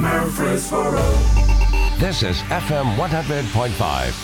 Murfreesboro. 0.00 1.02
This 1.98 2.22
is 2.22 2.40
FM 2.44 2.96
100.5, 2.96 3.68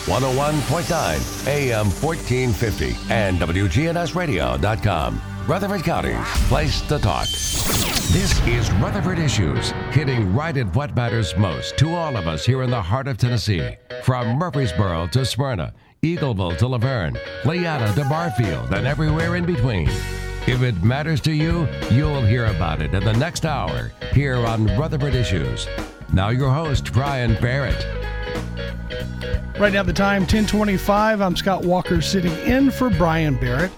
101.9, 0.07 1.47
AM 1.47 1.85
1450, 1.85 2.95
and 3.13 3.37
WGNSradio.com. 3.39 5.21
Rutherford 5.47 5.83
County's 5.83 6.47
place 6.47 6.81
to 6.81 6.97
talk. 6.97 7.27
This 8.09 8.41
is 8.47 8.71
Rutherford 8.71 9.19
Issues, 9.19 9.69
hitting 9.91 10.33
right 10.33 10.57
at 10.57 10.75
what 10.75 10.95
matters 10.95 11.37
most 11.37 11.77
to 11.77 11.93
all 11.93 12.17
of 12.17 12.25
us 12.25 12.43
here 12.43 12.63
in 12.63 12.71
the 12.71 12.81
heart 12.81 13.07
of 13.07 13.19
Tennessee. 13.19 13.77
From 14.01 14.39
Murfreesboro 14.39 15.07
to 15.07 15.23
Smyrna, 15.23 15.75
Eagleville 16.01 16.57
to 16.57 16.67
La 16.67 16.79
Vergne, 16.79 17.19
Leanna 17.45 17.93
to 17.93 18.03
Barfield, 18.05 18.73
and 18.73 18.87
everywhere 18.87 19.35
in 19.35 19.45
between. 19.45 19.87
If 20.47 20.61
it 20.61 20.81
matters 20.81 21.19
to 21.21 21.31
you, 21.33 21.67
you'll 21.91 22.21
hear 22.21 22.45
about 22.45 22.81
it 22.81 22.93
in 22.93 23.03
the 23.03 23.11
next 23.11 23.45
hour 23.45 23.91
here 24.13 24.37
on 24.37 24.65
Rutherford 24.77 25.13
Issues. 25.13 25.67
Now 26.13 26.29
your 26.29 26.49
host, 26.49 26.93
Brian 26.93 27.33
Barrett. 27.41 27.85
Right 29.59 29.73
now, 29.73 29.83
the 29.83 29.91
time 29.91 30.25
10:25. 30.25 31.21
I'm 31.21 31.35
Scott 31.35 31.65
Walker, 31.65 32.01
sitting 32.01 32.31
in 32.49 32.71
for 32.71 32.89
Brian 32.89 33.35
Barrett, 33.35 33.71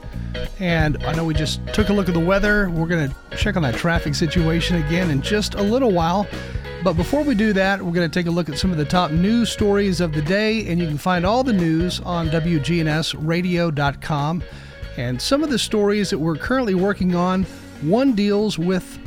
and 0.60 1.04
I 1.06 1.14
know 1.14 1.24
we 1.24 1.34
just 1.34 1.60
took 1.74 1.90
a 1.90 1.94
look 1.94 2.08
at 2.08 2.14
the 2.14 2.20
weather. 2.20 2.70
We're 2.70 2.86
going 2.86 3.10
to 3.10 3.16
check 3.36 3.56
on 3.56 3.64
that 3.64 3.74
traffic 3.74 4.14
situation 4.14 4.76
again 4.76 5.10
in 5.10 5.24
just 5.24 5.56
a 5.56 5.64
little 5.64 5.92
while. 5.92 6.28
But 6.84 6.94
before 6.94 7.24
we 7.24 7.34
do 7.34 7.52
that, 7.54 7.82
we're 7.82 7.94
going 7.94 8.08
to 8.08 8.20
take 8.20 8.28
a 8.28 8.32
look 8.32 8.48
at 8.48 8.60
some 8.60 8.72
of 8.72 8.78
the 8.78 8.86
top 8.86 9.10
news 9.10 9.50
stories 9.50 10.02
of 10.02 10.14
the 10.14 10.22
day, 10.22 10.68
and 10.68 10.80
you 10.80 10.86
can 10.86 11.00
find 11.00 11.26
all 11.26 11.44
the 11.44 11.52
news 11.52 12.00
on 12.02 12.30
WGNSradio.com. 12.30 14.44
And 14.98 15.22
some 15.22 15.44
of 15.44 15.50
the 15.50 15.60
stories 15.60 16.10
that 16.10 16.18
we're 16.18 16.36
currently 16.36 16.76
working 16.76 17.16
on, 17.16 17.44
one 17.82 18.14
deals 18.14 18.58
with 18.60 19.00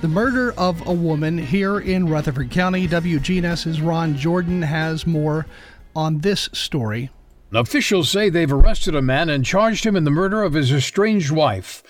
the 0.00 0.08
murder 0.08 0.52
of 0.56 0.86
a 0.86 0.92
woman 0.92 1.36
here 1.36 1.80
in 1.80 2.08
Rutherford 2.08 2.50
County. 2.50 2.88
WGNS's 2.88 3.80
Ron 3.80 4.16
Jordan 4.16 4.62
has 4.62 5.06
more 5.06 5.46
on 5.94 6.20
this 6.20 6.48
story. 6.52 7.10
Officials 7.52 8.08
say 8.08 8.30
they've 8.30 8.52
arrested 8.52 8.94
a 8.94 9.02
man 9.02 9.28
and 9.28 9.44
charged 9.44 9.84
him 9.84 9.96
in 9.96 10.04
the 10.04 10.10
murder 10.10 10.42
of 10.42 10.54
his 10.54 10.72
estranged 10.72 11.30
wife. 11.30 11.82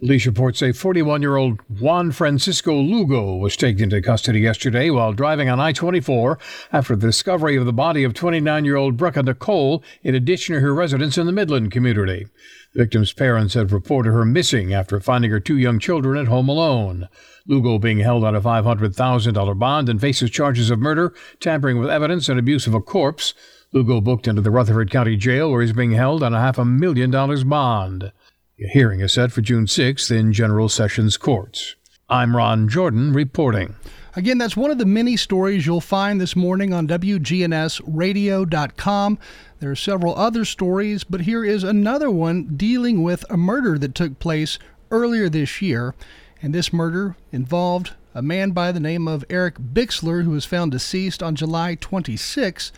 Police 0.00 0.26
reports 0.26 0.58
say 0.58 0.72
41 0.72 1.22
year 1.22 1.36
old 1.36 1.60
Juan 1.80 2.10
Francisco 2.10 2.74
Lugo 2.74 3.36
was 3.36 3.56
taken 3.56 3.84
into 3.84 4.02
custody 4.02 4.40
yesterday 4.40 4.90
while 4.90 5.12
driving 5.12 5.48
on 5.48 5.60
I 5.60 5.72
24 5.72 6.36
after 6.72 6.96
the 6.96 7.06
discovery 7.06 7.56
of 7.56 7.64
the 7.64 7.72
body 7.72 8.02
of 8.02 8.12
29 8.12 8.64
year 8.64 8.76
old 8.76 8.96
Brecca 8.96 9.24
Nicole 9.24 9.84
in 10.02 10.16
addition 10.16 10.56
to 10.56 10.60
her 10.60 10.74
residence 10.74 11.16
in 11.16 11.26
the 11.26 11.32
Midland 11.32 11.70
community. 11.70 12.26
Victim's 12.74 13.12
parents 13.12 13.54
have 13.54 13.72
reported 13.72 14.10
her 14.10 14.24
missing 14.24 14.74
after 14.74 14.98
finding 14.98 15.30
her 15.30 15.38
two 15.38 15.56
young 15.56 15.78
children 15.78 16.18
at 16.18 16.26
home 16.26 16.48
alone. 16.48 17.08
Lugo 17.46 17.78
being 17.78 17.98
held 17.98 18.24
on 18.24 18.34
a 18.34 18.40
$500,000 18.40 19.58
bond 19.58 19.88
and 19.88 20.00
faces 20.00 20.30
charges 20.30 20.70
of 20.70 20.80
murder, 20.80 21.14
tampering 21.38 21.78
with 21.78 21.88
evidence, 21.88 22.28
and 22.28 22.38
abuse 22.38 22.66
of 22.66 22.74
a 22.74 22.80
corpse. 22.80 23.32
Lugo 23.72 24.00
booked 24.00 24.26
into 24.26 24.42
the 24.42 24.50
Rutherford 24.50 24.90
County 24.90 25.16
Jail 25.16 25.50
where 25.50 25.62
he's 25.62 25.72
being 25.72 25.92
held 25.92 26.22
on 26.22 26.34
a 26.34 26.40
half 26.40 26.58
a 26.58 26.64
million 26.64 27.10
dollars 27.10 27.44
bond. 27.44 28.12
A 28.60 28.68
hearing 28.68 29.00
is 29.00 29.12
set 29.12 29.30
for 29.30 29.40
June 29.40 29.66
6th 29.66 30.10
in 30.10 30.32
General 30.32 30.68
Sessions 30.68 31.16
Courts. 31.16 31.76
I'm 32.08 32.36
Ron 32.36 32.68
Jordan 32.68 33.12
reporting. 33.12 33.76
Again, 34.16 34.38
that's 34.38 34.56
one 34.56 34.70
of 34.70 34.78
the 34.78 34.86
many 34.86 35.16
stories 35.16 35.66
you'll 35.66 35.80
find 35.80 36.20
this 36.20 36.36
morning 36.36 36.72
on 36.72 36.86
WGNSradio.com. 36.86 39.18
There 39.58 39.72
are 39.72 39.76
several 39.76 40.14
other 40.14 40.44
stories, 40.44 41.02
but 41.02 41.22
here 41.22 41.44
is 41.44 41.64
another 41.64 42.08
one 42.08 42.56
dealing 42.56 43.02
with 43.02 43.24
a 43.28 43.36
murder 43.36 43.76
that 43.76 43.96
took 43.96 44.20
place 44.20 44.60
earlier 44.92 45.28
this 45.28 45.60
year. 45.60 45.96
And 46.40 46.54
this 46.54 46.72
murder 46.72 47.16
involved 47.32 47.94
a 48.14 48.22
man 48.22 48.52
by 48.52 48.70
the 48.70 48.78
name 48.78 49.08
of 49.08 49.24
Eric 49.28 49.56
Bixler, 49.58 50.22
who 50.22 50.30
was 50.30 50.44
found 50.44 50.70
deceased 50.70 51.20
on 51.20 51.34
July 51.34 51.74
26 51.74 52.70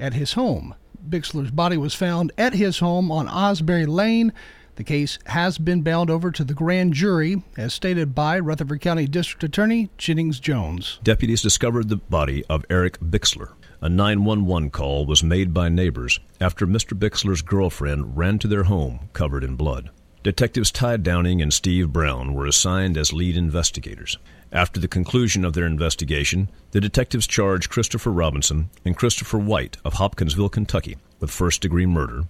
at 0.00 0.14
his 0.14 0.32
home. 0.32 0.74
Bixler's 1.08 1.52
body 1.52 1.76
was 1.76 1.94
found 1.94 2.32
at 2.36 2.54
his 2.54 2.80
home 2.80 3.12
on 3.12 3.28
Osbury 3.28 3.86
Lane. 3.86 4.32
The 4.76 4.84
case 4.84 5.18
has 5.26 5.58
been 5.58 5.82
bound 5.82 6.10
over 6.10 6.30
to 6.30 6.44
the 6.44 6.54
grand 6.54 6.94
jury, 6.94 7.42
as 7.56 7.74
stated 7.74 8.14
by 8.14 8.38
Rutherford 8.38 8.80
County 8.80 9.06
District 9.06 9.44
Attorney 9.44 9.90
Jennings 9.98 10.40
Jones. 10.40 10.98
Deputies 11.02 11.42
discovered 11.42 11.88
the 11.88 11.96
body 11.96 12.44
of 12.48 12.64
Eric 12.70 12.98
Bixler. 13.00 13.52
A 13.82 13.88
911 13.88 14.70
call 14.70 15.06
was 15.06 15.22
made 15.22 15.52
by 15.54 15.68
neighbors 15.68 16.20
after 16.40 16.66
Mr. 16.66 16.98
Bixler's 16.98 17.42
girlfriend 17.42 18.16
ran 18.16 18.38
to 18.38 18.48
their 18.48 18.64
home 18.64 19.08
covered 19.12 19.42
in 19.44 19.56
blood. 19.56 19.90
Detectives 20.22 20.70
Ty 20.70 20.98
Downing 20.98 21.40
and 21.40 21.50
Steve 21.50 21.94
Brown 21.94 22.34
were 22.34 22.44
assigned 22.44 22.98
as 22.98 23.12
lead 23.12 23.38
investigators. 23.38 24.18
After 24.52 24.78
the 24.78 24.88
conclusion 24.88 25.46
of 25.46 25.54
their 25.54 25.64
investigation, 25.64 26.50
the 26.72 26.80
detectives 26.80 27.26
charged 27.26 27.70
Christopher 27.70 28.12
Robinson 28.12 28.68
and 28.84 28.96
Christopher 28.96 29.38
White 29.38 29.78
of 29.82 29.94
Hopkinsville, 29.94 30.50
Kentucky, 30.50 30.98
with 31.20 31.30
first 31.30 31.62
degree 31.62 31.86
murder, 31.86 32.24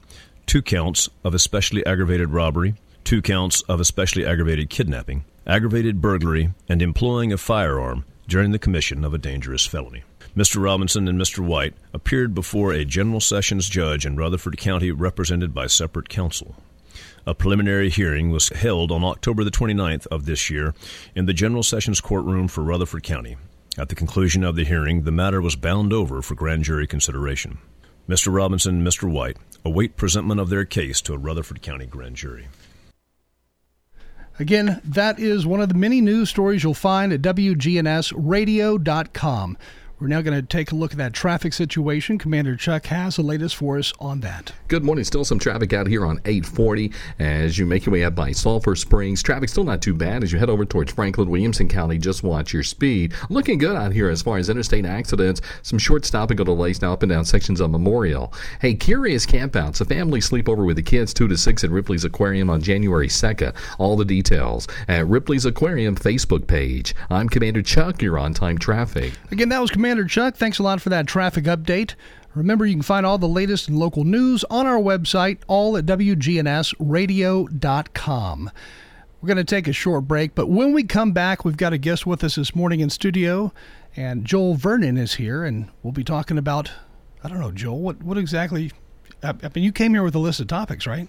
two 0.47 0.63
counts 0.63 1.09
of 1.25 1.35
especially 1.35 1.85
aggravated 1.87 2.31
robbery, 2.31 2.75
two 3.05 3.23
counts 3.23 3.63
of 3.63 3.81
especially 3.81 4.27
aggravated 4.27 4.71
kidnapping, 4.71 5.25
aggravated 5.47 6.01
burglary, 6.01 6.51
and 6.69 6.83
employing 6.83 7.33
a 7.33 7.37
firearm 7.37 8.05
during 8.29 8.53
the 8.53 8.59
commission 8.59 9.05
of 9.05 9.15
a 9.15 9.19
dangerous 9.19 9.67
felony. 9.67 10.05
Mr. 10.37 10.63
Robinson 10.63 11.09
and 11.09 11.21
Mr. 11.21 11.41
White 11.41 11.75
appeared 11.93 12.35
before 12.35 12.73
a 12.73 12.85
general 12.85 13.21
sessions 13.21 13.69
judge 13.69 14.07
in 14.07 14.17
Rutherford 14.17 14.57
County 14.57 14.93
represented 14.93 15.53
by 15.53 15.67
separate 15.67 16.09
counsel. 16.09 16.55
A 17.27 17.35
preliminary 17.35 17.91
hearing 17.91 18.31
was 18.31 18.49
held 18.49 18.91
on 18.93 19.05
October 19.05 19.45
the 19.45 19.51
29th 19.51 20.07
of 20.07 20.27
this 20.27 20.49
year 20.49 20.75
in 21.15 21.27
the 21.27 21.33
General 21.33 21.63
Sessions 21.63 22.01
Courtroom 22.01 22.49
for 22.49 22.63
Rutherford 22.63 23.03
County. 23.03 23.37
At 23.77 23.89
the 23.89 23.95
conclusion 23.95 24.45
of 24.45 24.57
the 24.57 24.65
hearing, 24.65 25.03
the 25.03 25.13
matter 25.13 25.41
was 25.41 25.57
bound 25.57 25.93
over 25.93 26.23
for 26.23 26.35
grand 26.35 26.65
jury 26.65 26.87
consideration. 26.87 27.59
Mr. 28.11 28.35
Robinson 28.35 28.79
and 28.79 28.87
Mr. 28.87 29.09
White 29.09 29.37
await 29.65 29.97
presentment 29.97 30.41
of 30.41 30.51
their 30.51 30.65
case 30.65 31.01
to 31.03 31.15
a 31.15 31.19
Rutherford 31.19 31.63
County 31.63 31.87
grand 31.87 32.17
jury. 32.17 32.49
Again, 34.41 34.81
that 34.85 35.21
is 35.21 35.47
one 35.47 35.61
of 35.61 35.69
the 35.69 35.77
many 35.77 36.01
news 36.01 36.29
stories 36.29 36.65
you'll 36.65 36.75
find 36.75 37.13
at 37.13 37.23
WGNSradio.com. 37.23 39.59
We're 40.01 40.07
now 40.07 40.23
going 40.23 40.41
to 40.41 40.47
take 40.47 40.73
a 40.73 40.75
look 40.75 40.93
at 40.93 40.97
that 40.97 41.13
traffic 41.13 41.53
situation. 41.53 42.17
Commander 42.17 42.57
Chuck 42.57 42.87
has 42.87 43.17
the 43.17 43.23
latest 43.23 43.55
for 43.55 43.77
us 43.77 43.93
on 44.01 44.21
that. 44.21 44.51
Good 44.69 44.83
morning. 44.83 45.05
Still 45.05 45.27
some 45.27 45.39
traffic 45.39 45.75
out 45.75 45.87
here 45.87 46.07
on 46.07 46.23
840 46.25 46.91
as 47.19 47.59
you 47.59 47.67
make 47.67 47.85
your 47.85 47.93
way 47.93 48.05
up 48.05 48.15
by 48.15 48.33
Sulphur 48.33 48.75
Springs. 48.75 49.23
Traffic 49.23 49.51
still 49.51 49.65
not 49.65 49.83
too 49.83 49.93
bad 49.93 50.25
as 50.25 50.33
you 50.33 50.39
head 50.39 50.49
over 50.49 50.65
towards 50.65 50.91
Franklin, 50.91 51.29
Williamson 51.29 51.69
County. 51.69 51.99
Just 51.99 52.23
watch 52.23 52.55
your 52.55 52.63
speed. 52.63 53.13
Looking 53.29 53.59
good 53.59 53.77
out 53.77 53.93
here 53.93 54.09
as 54.09 54.23
far 54.23 54.39
as 54.39 54.49
interstate 54.49 54.87
accidents. 54.87 55.43
Some 55.61 55.79
short 55.79 56.07
stop 56.07 56.31
and 56.31 56.39
go 56.39 56.45
delays 56.45 56.81
now 56.81 56.95
up 56.95 57.03
and 57.03 57.11
down 57.11 57.27
sections 57.27 57.61
of 57.61 57.71
Memorial. 57.71 58.33
Hey, 58.63 58.73
curious 58.73 59.27
campouts. 59.27 59.83
A 59.83 59.85
family 59.85 60.21
sleepover 60.21 60.65
with 60.65 60.77
the 60.77 60.83
kids 60.83 61.13
2 61.13 61.29
to 61.29 61.37
6 61.37 61.63
at 61.63 61.71
Ripley's 61.71 62.07
Aquarium 62.07 62.49
on 62.49 62.63
January 62.63 63.09
2nd. 63.09 63.55
All 63.77 63.99
the 63.99 64.07
details 64.07 64.67
at 64.89 65.07
Ripley's 65.07 65.45
Aquarium 65.45 65.95
Facebook 65.95 66.47
page. 66.47 66.95
I'm 67.11 67.29
Commander 67.29 67.61
Chuck. 67.61 68.01
You're 68.01 68.19
on 68.19 68.33
time 68.33 68.57
traffic. 68.57 69.13
Again, 69.31 69.51
that 69.51 69.61
was 69.61 69.71
Commander. 69.71 69.90
Commander 69.91 70.09
Chuck, 70.09 70.37
thanks 70.37 70.61
a 70.61 70.63
lot 70.63 70.81
for 70.81 70.89
that 70.91 71.09
traffic 71.09 71.47
update. 71.47 71.97
Remember, 72.37 72.65
you 72.65 72.75
can 72.75 72.83
find 72.83 73.05
all 73.05 73.19
the 73.19 73.27
latest 73.27 73.67
and 73.67 73.77
local 73.77 74.05
news 74.05 74.45
on 74.49 74.65
our 74.65 74.79
website, 74.79 75.39
all 75.49 75.77
at 75.77 75.85
WGNSradio.com. 75.85 78.51
We're 79.21 79.27
going 79.27 79.37
to 79.37 79.43
take 79.43 79.67
a 79.67 79.73
short 79.73 80.07
break, 80.07 80.37
but 80.37 80.49
when 80.49 80.73
we 80.73 80.85
come 80.85 81.11
back, 81.11 81.45
we've 81.45 81.57
got 81.57 81.73
a 81.73 81.79
guest 81.79 82.07
with 82.07 82.23
us 82.23 82.37
this 82.37 82.55
morning 82.55 82.79
in 82.79 82.89
studio, 82.89 83.53
and 83.97 84.25
Joel 84.25 84.55
Vernon 84.55 84.97
is 84.97 85.15
here, 85.15 85.43
and 85.43 85.69
we'll 85.83 85.93
be 85.93 86.05
talking 86.05 86.39
about, 86.39 86.71
I 87.25 87.29
don't 87.29 87.41
know, 87.41 87.51
Joel, 87.51 87.81
what, 87.81 88.01
what 88.01 88.17
exactly, 88.17 88.71
I 89.25 89.33
mean, 89.33 89.65
you 89.65 89.73
came 89.73 89.93
here 89.93 90.05
with 90.05 90.15
a 90.15 90.21
list 90.21 90.39
of 90.39 90.47
topics, 90.47 90.87
right? 90.87 91.09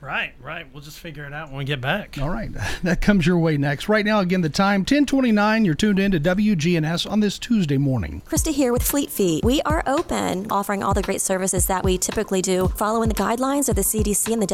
Right, 0.00 0.32
right. 0.40 0.66
We'll 0.72 0.82
just 0.82 0.98
figure 0.98 1.26
it 1.26 1.34
out 1.34 1.48
when 1.48 1.58
we 1.58 1.64
get 1.64 1.80
back. 1.80 2.16
All 2.20 2.30
right. 2.30 2.50
That 2.82 3.02
comes 3.02 3.26
your 3.26 3.36
way 3.36 3.58
next. 3.58 3.88
Right 3.90 4.06
now, 4.06 4.20
again, 4.20 4.40
the 4.40 4.48
time 4.48 4.80
1029. 4.80 5.64
You're 5.64 5.74
tuned 5.74 5.98
in 5.98 6.12
to 6.12 6.20
WGNS 6.20 7.10
on 7.10 7.20
this 7.20 7.38
Tuesday 7.38 7.76
morning. 7.76 8.22
Krista 8.26 8.52
here 8.52 8.72
with 8.72 8.82
Fleet 8.82 9.10
Feet. 9.10 9.44
We 9.44 9.60
are 9.62 9.82
open, 9.86 10.46
offering 10.50 10.82
all 10.82 10.94
the 10.94 11.02
great 11.02 11.20
services 11.20 11.66
that 11.66 11.84
we 11.84 11.98
typically 11.98 12.40
do, 12.40 12.68
following 12.68 13.10
the 13.10 13.14
guidelines 13.14 13.68
of 13.68 13.76
the 13.76 13.82
CDC 13.82 14.32
and 14.32 14.42
the 14.42 14.46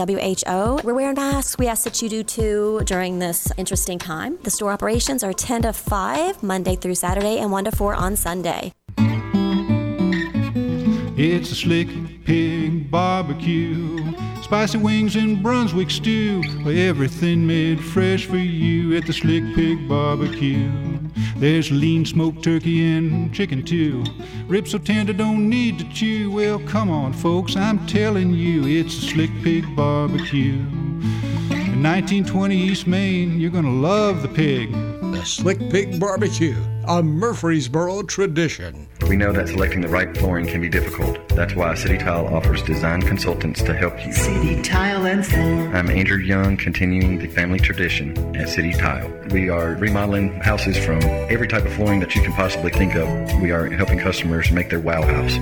WHO. 0.45 0.81
We're 0.85 0.95
wearing 0.95 1.15
masks. 1.15 1.57
We 1.57 1.69
ask 1.69 1.85
that 1.85 2.03
you 2.03 2.09
do 2.09 2.25
too 2.25 2.83
during 2.85 3.21
this 3.21 3.53
interesting 3.57 3.99
time. 3.99 4.39
The 4.43 4.51
store 4.51 4.73
operations 4.73 5.23
are 5.23 5.33
10 5.33 5.63
to 5.63 5.73
5, 5.73 6.43
Monday 6.43 6.75
through 6.75 6.97
Saturday, 6.97 7.39
and 7.39 7.53
1 7.53 7.65
to 7.67 7.71
4 7.71 7.95
on 7.95 8.17
Sunday. 8.17 8.73
It's 11.17 11.53
a 11.53 11.55
slick 11.55 11.89
pig 12.27 12.91
barbecue. 12.91 14.13
Spicy 14.43 14.79
wings 14.79 15.15
and 15.15 15.43
Brunswick 15.43 15.91
stew. 15.91 16.43
Everything 16.67 17.47
made 17.47 17.83
fresh 17.83 18.27
for 18.27 18.37
you 18.37 18.97
at 18.97 19.07
the 19.07 19.13
Slick 19.13 19.45
Pig 19.55 19.89
Barbecue. 19.89 20.71
There's 21.37 21.71
lean 21.71 22.05
smoked 22.05 22.43
turkey 22.43 22.85
and 22.85 23.33
chicken 23.33 23.63
too. 23.63 24.05
Ribs 24.49 24.73
so 24.73 24.79
tender 24.79 25.13
don't 25.13 25.49
need 25.49 25.79
to 25.79 25.89
chew. 25.91 26.31
Well, 26.31 26.59
come 26.61 26.91
on, 26.91 27.13
folks, 27.13 27.57
I'm 27.57 27.87
telling 27.87 28.35
you, 28.35 28.67
it's 28.67 28.99
a 28.99 29.03
Slick 29.03 29.31
Pig 29.43 29.65
Barbecue. 29.77 30.59
In 31.77 31.83
1920 31.83 32.57
East 32.57 32.87
Main, 32.87 33.39
you're 33.39 33.51
gonna 33.51 33.71
love 33.71 34.23
the 34.23 34.29
pig. 34.29 34.75
The 35.17 35.25
Slick 35.25 35.59
Pig 35.71 35.99
Barbecue, 35.99 36.63
a 36.87 37.03
Murfreesboro 37.03 38.03
tradition. 38.03 38.87
We 39.09 39.17
know 39.17 39.33
that 39.33 39.49
selecting 39.49 39.81
the 39.81 39.89
right 39.89 40.15
flooring 40.15 40.47
can 40.47 40.61
be 40.61 40.69
difficult. 40.69 41.27
That's 41.31 41.55
why 41.55 41.75
City 41.75 41.97
Tile 41.97 42.27
offers 42.27 42.63
design 42.63 43.01
consultants 43.01 43.63
to 43.63 43.73
help 43.73 43.95
you. 44.05 44.13
City 44.13 44.61
Tile 44.61 45.07
and 45.07 45.27
Floor. 45.27 45.75
I'm 45.75 45.89
Andrew 45.89 46.19
Young, 46.19 46.59
continuing 46.59 47.17
the 47.17 47.29
family 47.29 47.59
tradition 47.59 48.37
at 48.37 48.51
City 48.51 48.75
Tile. 48.75 49.11
We 49.31 49.49
are 49.49 49.77
remodeling 49.77 50.39
houses 50.43 50.77
from 50.77 51.03
every 51.31 51.49
type 51.49 51.65
of 51.65 51.73
flooring 51.73 52.01
that 52.01 52.15
you 52.15 52.21
can 52.21 52.35
possibly 52.35 52.71
think 52.71 52.95
of. 52.95 53.09
We 53.41 53.53
are 53.53 53.71
helping 53.71 53.99
customers 53.99 54.53
make 54.53 54.69
their 54.69 54.81
wow 54.81 55.01
house. 55.01 55.39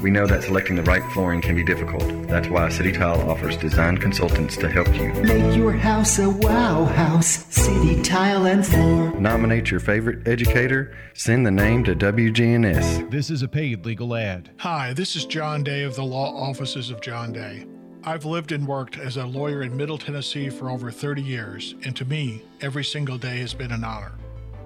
We 0.00 0.12
know 0.12 0.28
that 0.28 0.44
selecting 0.44 0.76
the 0.76 0.82
right 0.84 1.02
flooring 1.12 1.40
can 1.40 1.56
be 1.56 1.64
difficult. 1.64 2.04
That's 2.28 2.46
why 2.48 2.68
City 2.68 2.92
Tile 2.92 3.28
offers 3.28 3.56
design 3.56 3.98
consultants 3.98 4.56
to 4.58 4.68
help 4.68 4.86
you. 4.94 5.12
Make 5.24 5.56
your 5.56 5.72
house 5.72 6.20
a 6.20 6.30
wow 6.30 6.84
house. 6.84 7.44
City 7.52 8.00
Tile 8.02 8.46
and 8.46 8.64
Floor. 8.64 9.12
Nominate 9.18 9.72
your 9.72 9.80
favorite 9.80 10.28
educator. 10.28 10.96
Send 11.14 11.44
the 11.44 11.50
name 11.50 11.82
to 11.82 11.96
WGNS. 11.96 13.10
This 13.10 13.28
is 13.28 13.42
a 13.42 13.48
paid 13.48 13.84
legal 13.84 14.14
ad. 14.14 14.50
Hi, 14.58 14.92
this 14.92 15.16
is 15.16 15.24
John 15.24 15.64
Day 15.64 15.82
of 15.82 15.96
the 15.96 16.04
Law 16.04 16.32
Offices 16.32 16.90
of 16.90 17.00
John 17.00 17.32
Day. 17.32 17.66
I've 18.04 18.24
lived 18.24 18.52
and 18.52 18.68
worked 18.68 18.96
as 18.98 19.16
a 19.16 19.26
lawyer 19.26 19.64
in 19.64 19.76
Middle 19.76 19.98
Tennessee 19.98 20.48
for 20.48 20.70
over 20.70 20.92
30 20.92 21.20
years, 21.22 21.74
and 21.84 21.96
to 21.96 22.04
me, 22.04 22.42
every 22.60 22.84
single 22.84 23.18
day 23.18 23.38
has 23.40 23.52
been 23.52 23.72
an 23.72 23.82
honor. 23.82 24.12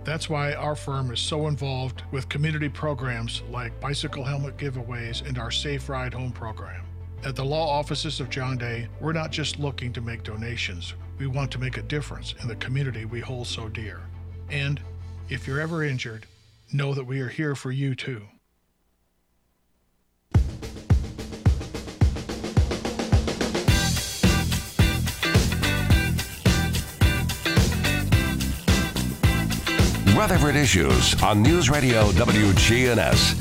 That's 0.04 0.28
why 0.28 0.54
our 0.54 0.74
firm 0.74 1.12
is 1.12 1.20
so 1.20 1.46
involved 1.46 2.02
with 2.10 2.28
community 2.28 2.68
programs 2.68 3.42
like 3.50 3.80
bicycle 3.80 4.24
helmet 4.24 4.56
giveaways 4.56 5.26
and 5.26 5.38
our 5.38 5.52
Safe 5.52 5.88
Ride 5.88 6.12
Home 6.12 6.32
program. 6.32 6.84
At 7.24 7.36
the 7.36 7.44
law 7.44 7.68
offices 7.68 8.18
of 8.18 8.28
John 8.28 8.58
Day, 8.58 8.88
we're 9.00 9.12
not 9.12 9.30
just 9.30 9.60
looking 9.60 9.92
to 9.92 10.00
make 10.00 10.24
donations, 10.24 10.94
we 11.18 11.28
want 11.28 11.52
to 11.52 11.60
make 11.60 11.76
a 11.76 11.82
difference 11.82 12.34
in 12.42 12.48
the 12.48 12.56
community 12.56 13.04
we 13.04 13.20
hold 13.20 13.46
so 13.46 13.68
dear. 13.68 14.00
And 14.50 14.80
if 15.28 15.46
you're 15.46 15.60
ever 15.60 15.84
injured, 15.84 16.26
know 16.72 16.94
that 16.94 17.04
we 17.04 17.20
are 17.20 17.28
here 17.28 17.54
for 17.54 17.70
you 17.70 17.94
too. 17.94 18.22
Rutherford 30.22 30.54
Issues 30.54 31.20
on 31.20 31.42
News 31.42 31.68
Radio 31.68 32.04
WGNS. 32.12 33.34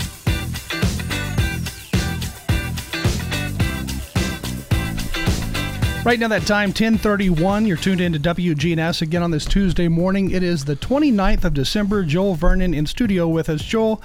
Right 6.03 6.17
now, 6.19 6.27
that 6.29 6.47
time, 6.47 6.69
1031. 6.69 7.67
You're 7.67 7.77
tuned 7.77 8.01
into 8.01 8.17
WGNS 8.17 9.03
again 9.03 9.21
on 9.21 9.29
this 9.29 9.45
Tuesday 9.45 9.87
morning. 9.89 10.31
It 10.31 10.41
is 10.41 10.65
the 10.65 10.75
29th 10.75 11.43
of 11.43 11.53
December. 11.53 12.03
Joel 12.03 12.33
Vernon 12.33 12.73
in 12.73 12.87
studio 12.87 13.27
with 13.27 13.47
us. 13.47 13.61
Joel, 13.61 14.01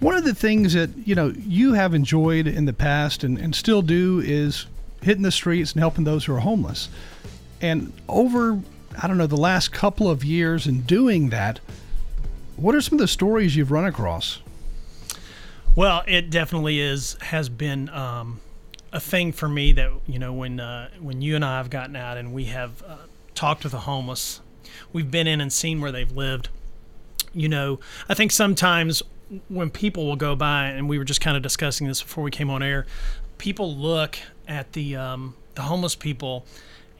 one 0.00 0.14
of 0.14 0.24
the 0.24 0.34
things 0.34 0.74
that, 0.74 0.90
you 1.06 1.14
know, 1.14 1.32
you 1.38 1.72
have 1.72 1.94
enjoyed 1.94 2.46
in 2.46 2.66
the 2.66 2.74
past 2.74 3.24
and, 3.24 3.38
and 3.38 3.54
still 3.54 3.80
do 3.80 4.20
is 4.22 4.66
hitting 5.00 5.22
the 5.22 5.32
streets 5.32 5.72
and 5.72 5.80
helping 5.80 6.04
those 6.04 6.26
who 6.26 6.34
are 6.34 6.40
homeless. 6.40 6.90
And 7.62 7.90
over, 8.06 8.60
I 9.02 9.08
don't 9.08 9.16
know, 9.16 9.26
the 9.26 9.36
last 9.38 9.72
couple 9.72 10.10
of 10.10 10.22
years 10.22 10.66
in 10.66 10.82
doing 10.82 11.30
that, 11.30 11.60
what 12.62 12.74
are 12.76 12.80
some 12.80 12.94
of 12.94 13.00
the 13.00 13.08
stories 13.08 13.56
you've 13.56 13.72
run 13.72 13.84
across? 13.84 14.40
Well, 15.74 16.04
it 16.06 16.30
definitely 16.30 16.80
is 16.80 17.16
has 17.20 17.48
been 17.48 17.88
um, 17.88 18.40
a 18.92 19.00
thing 19.00 19.32
for 19.32 19.48
me 19.48 19.72
that 19.72 19.90
you 20.06 20.18
know 20.18 20.32
when 20.32 20.60
uh, 20.60 20.90
when 21.00 21.22
you 21.22 21.34
and 21.34 21.44
I 21.44 21.56
have 21.56 21.70
gotten 21.70 21.96
out 21.96 22.16
and 22.16 22.32
we 22.32 22.44
have 22.46 22.82
uh, 22.86 22.96
talked 23.34 23.64
with 23.64 23.72
the 23.72 23.80
homeless, 23.80 24.40
we've 24.92 25.10
been 25.10 25.26
in 25.26 25.40
and 25.40 25.52
seen 25.52 25.80
where 25.80 25.90
they've 25.90 26.10
lived. 26.10 26.50
You 27.34 27.48
know, 27.48 27.80
I 28.08 28.14
think 28.14 28.30
sometimes 28.30 29.02
when 29.48 29.70
people 29.70 30.06
will 30.06 30.16
go 30.16 30.36
by, 30.36 30.66
and 30.66 30.88
we 30.88 30.98
were 30.98 31.04
just 31.04 31.20
kind 31.22 31.36
of 31.36 31.42
discussing 31.42 31.88
this 31.88 32.02
before 32.02 32.22
we 32.22 32.30
came 32.30 32.50
on 32.50 32.62
air, 32.62 32.86
people 33.38 33.74
look 33.74 34.18
at 34.46 34.72
the 34.74 34.94
um, 34.94 35.34
the 35.54 35.62
homeless 35.62 35.96
people 35.96 36.46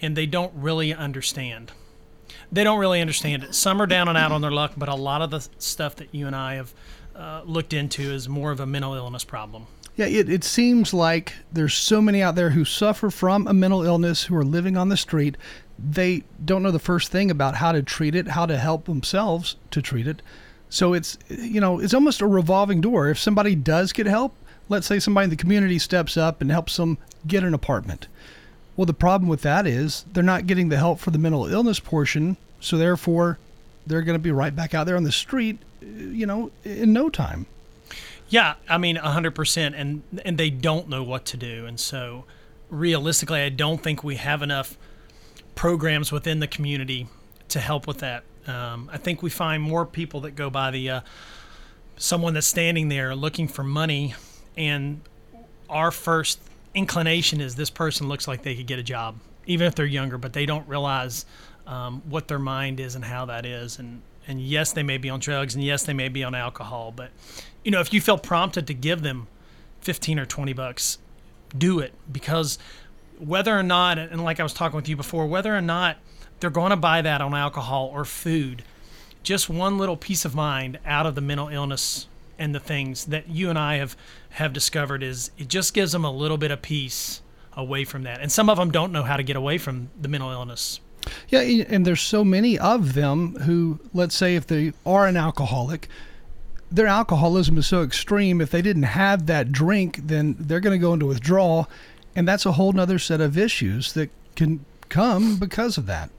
and 0.00 0.17
they 0.17 0.26
don't 0.26 0.53
really 0.55 0.93
understand. 0.93 1.70
They 2.52 2.64
don't 2.64 2.78
really 2.78 3.00
understand 3.00 3.43
it. 3.43 3.54
Some 3.54 3.81
are 3.81 3.87
down 3.87 4.08
and 4.08 4.19
out 4.19 4.31
on 4.31 4.43
their 4.43 4.50
luck, 4.50 4.72
but 4.76 4.88
a 4.88 4.94
lot 4.94 5.22
of 5.22 5.31
the 5.31 5.40
stuff 5.58 5.96
that 5.96 6.14
you 6.14 6.26
and 6.26 6.37
I 6.37 6.54
have 6.54 6.75
uh, 7.16 7.43
looked 7.44 7.72
into 7.72 8.02
is 8.02 8.28
more 8.28 8.52
of 8.52 8.60
a 8.60 8.66
mental 8.66 8.94
illness 8.94 9.25
problem. 9.25 9.66
Yeah, 9.96 10.06
it, 10.06 10.28
it 10.28 10.44
seems 10.44 10.94
like 10.94 11.34
there's 11.52 11.75
so 11.75 12.00
many 12.00 12.22
out 12.22 12.34
there 12.34 12.50
who 12.50 12.64
suffer 12.64 13.10
from 13.10 13.46
a 13.46 13.52
mental 13.52 13.82
illness 13.82 14.25
who 14.25 14.37
are 14.37 14.44
living 14.44 14.76
on 14.76 14.88
the 14.88 14.96
street. 14.96 15.37
They 15.78 16.25
don't 16.44 16.62
know 16.62 16.70
the 16.70 16.78
first 16.78 17.10
thing 17.10 17.31
about 17.31 17.56
how 17.56 17.72
to 17.72 17.82
treat 17.82 18.14
it, 18.14 18.28
how 18.28 18.46
to 18.46 18.56
help 18.56 18.84
themselves 18.84 19.56
to 19.70 19.82
treat 19.82 20.06
it. 20.06 20.22
So 20.70 20.94
it's 20.94 21.19
you 21.28 21.60
know 21.60 21.78
it's 21.81 21.93
almost 21.93 22.22
a 22.22 22.26
revolving 22.26 22.81
door. 22.81 23.08
If 23.10 23.19
somebody 23.19 23.54
does 23.54 23.93
get 23.93 24.06
help, 24.06 24.34
let's 24.70 24.87
say 24.87 24.99
somebody 24.99 25.25
in 25.25 25.31
the 25.31 25.37
community 25.37 25.78
steps 25.78 26.16
up 26.16 26.40
and 26.40 26.50
helps 26.50 26.76
them 26.76 26.96
get 27.26 27.44
an 27.44 27.52
apartment. 27.52 28.08
Well, 28.77 28.87
the 28.87 28.95
problem 28.95 29.29
with 29.29 29.43
that 29.43 29.67
is 29.67 30.05
they're 30.13 30.23
not 30.23 30.47
getting 30.47 30.69
the 30.69 30.79
help 30.79 30.99
for 30.99 31.11
the 31.11 31.19
mental 31.19 31.47
illness 31.47 31.79
portion, 31.79 32.37
so 32.61 32.79
therefore 32.79 33.39
they're 33.87 34.03
going 34.03 34.19
to 34.19 34.23
be 34.23 34.31
right 34.31 34.55
back 34.55 34.75
out 34.75 34.87
there 34.87 34.97
on 34.97 35.03
the 35.03 35.13
street, 35.13 35.59
you 35.81 36.27
know, 36.27 36.51
in 36.65 36.93
no 36.93 37.11
time. 37.11 37.47
Yeah, 38.29 38.55
I 38.69 38.79
mean, 38.79 38.97
hundred 38.97 39.35
percent, 39.35 39.75
and 39.75 40.03
and 40.25 40.39
they 40.39 40.49
don't 40.49 40.89
know 40.89 41.03
what 41.03 41.27
to 41.27 41.37
do, 41.37 41.67
and 41.67 41.79
so 41.79 42.25
realistically, 42.71 43.41
I 43.43 43.51
don't 43.51 43.83
think 43.83 44.03
we 44.03 44.17
have 44.17 44.41
enough 44.41 44.79
programs 45.55 46.11
within 46.11 46.41
the 46.41 46.47
community 46.47 47.09
to 47.51 47.61
help 47.61 47.87
with 47.87 47.99
that. 47.99 48.25
Um, 48.47 48.89
I 48.91 48.97
think 48.97 49.23
we 49.23 49.29
find 49.29 49.63
more 49.63 49.85
people 49.85 50.21
that 50.21 50.31
go 50.31 50.49
by 50.49 50.71
the 50.71 50.89
uh, 50.89 51.01
someone 51.99 52.33
that's 52.33 52.47
standing 52.47 52.89
there 52.89 53.15
looking 53.15 53.49
for 53.49 53.63
money, 53.63 54.15
and 54.57 55.03
our 55.69 55.91
first 55.91 56.41
inclination 56.75 57.41
is 57.41 57.55
this 57.55 57.71
person 57.71 58.09
looks 58.09 58.27
like 58.27 58.43
they 58.43 58.55
could 58.55 58.67
get 58.67 58.79
a 58.79 58.83
job, 58.83 59.19
even 59.47 59.67
if 59.67 59.75
they're 59.75 59.87
younger, 59.87 60.19
but 60.19 60.33
they 60.33 60.47
don't 60.47 60.67
realize 60.69 61.27
um, 61.67 62.03
what 62.09 62.29
their 62.29 62.39
mind 62.39 62.81
is 62.81 62.95
and 62.95 63.05
how 63.05 63.27
that 63.27 63.47
is, 63.47 63.79
and 63.79 64.03
and 64.27 64.41
yes, 64.41 64.73
they 64.73 64.85
may 64.85 64.99
be 64.99 65.11
on 65.11 65.19
drugs, 65.19 65.55
and 65.55 65.65
yes, 65.65 65.83
they 65.83 65.93
may 65.93 66.09
be 66.09 66.23
on 66.23 66.35
alcohol, 66.35 66.93
but 66.95 67.11
you 67.65 67.71
know, 67.71 67.81
if 67.81 67.93
you 67.93 68.01
feel 68.01 68.19
prompted 68.19 68.67
to 68.69 68.75
give 68.75 69.03
them 69.03 69.27
15 69.81 70.19
or 70.19 70.27
20 70.27 70.53
bucks, 70.53 70.99
do 71.57 71.79
it. 71.81 71.93
Because 72.11 72.59
whether 73.19 73.57
or 73.57 73.63
not, 73.63 73.99
and 73.99 74.23
like 74.23 74.41
I 74.41 74.43
was 74.43 74.55
talking 74.55 74.77
with 74.77 74.89
you 74.89 74.97
before, 74.97 75.27
whether 75.27 75.55
or 75.55 75.61
not 75.61 75.99
they're 76.41 76.51
going 76.51 76.71
to 76.71 76.77
buy 76.77 77.03
that 77.03 77.21
on 77.21 77.35
alcohol 77.35 77.91
or 77.93 78.05
food, 78.05 78.63
just 79.23 79.49
one 79.49 79.79
little 79.79 79.97
piece 79.97 80.25
of 80.25 80.35
mind 80.35 80.79
out 80.85 81.07
of 81.07 81.15
the 81.15 81.21
mental 81.21 81.49
illness 81.49 82.07
and 82.42 82.52
the 82.52 82.61
things 82.61 83.06
that 83.06 83.28
you 83.28 83.50
and 83.50 83.58
I 83.58 83.76
have 83.76 83.96
have 84.30 84.52
discovered 84.52 85.02
is 85.02 85.30
it 85.38 85.46
just 85.49 85.75
gives 85.75 85.92
them 85.92 86.04
a 86.04 86.11
little 86.11 86.37
bit 86.37 86.50
of 86.50 86.61
peace 86.61 87.22
away 87.52 87.84
from 87.84 88.02
that. 88.02 88.20
And 88.20 88.32
some 88.32 88.50
of 88.50 88.58
them 88.58 88.72
don't 88.72 88.90
know 88.90 89.04
how 89.04 89.16
to 89.16 89.22
get 89.22 89.37
away 89.37 89.58
from 89.58 89.90
the 90.00 90.08
mental 90.08 90.30
illness. 90.30 90.80
Yeah, 91.28 91.40
and 91.40 91.87
there's 91.87 92.00
so 92.00 92.25
many 92.25 92.58
of 92.58 92.94
them 92.94 93.37
who, 93.42 93.78
let's 93.94 94.14
say, 94.14 94.34
if 94.34 94.46
they 94.46 94.72
are 94.84 95.06
an 95.06 95.16
alcoholic, 95.16 95.88
their 96.70 96.87
alcoholism 96.87 97.58
is 97.58 97.66
so 97.66 97.82
extreme. 97.82 98.40
If 98.40 98.50
they 98.50 98.62
didn't 98.62 98.84
have 98.84 99.26
that 99.26 99.52
drink, 99.52 100.00
then 100.02 100.37
they're 100.38 100.61
going 100.61 100.78
to 100.78 100.84
go 100.84 100.94
into 100.94 101.06
withdrawal, 101.06 101.68
and 102.16 102.26
that's 102.26 102.46
a 102.46 102.52
whole 102.52 102.78
other 102.78 102.99
set 102.99 103.20
of 103.20 103.38
issues 103.38 103.92
that 103.92 104.11
can 104.34 104.64
come 104.88 105.37
because 105.37 105.78
of 105.78 105.87
that. 105.87 106.11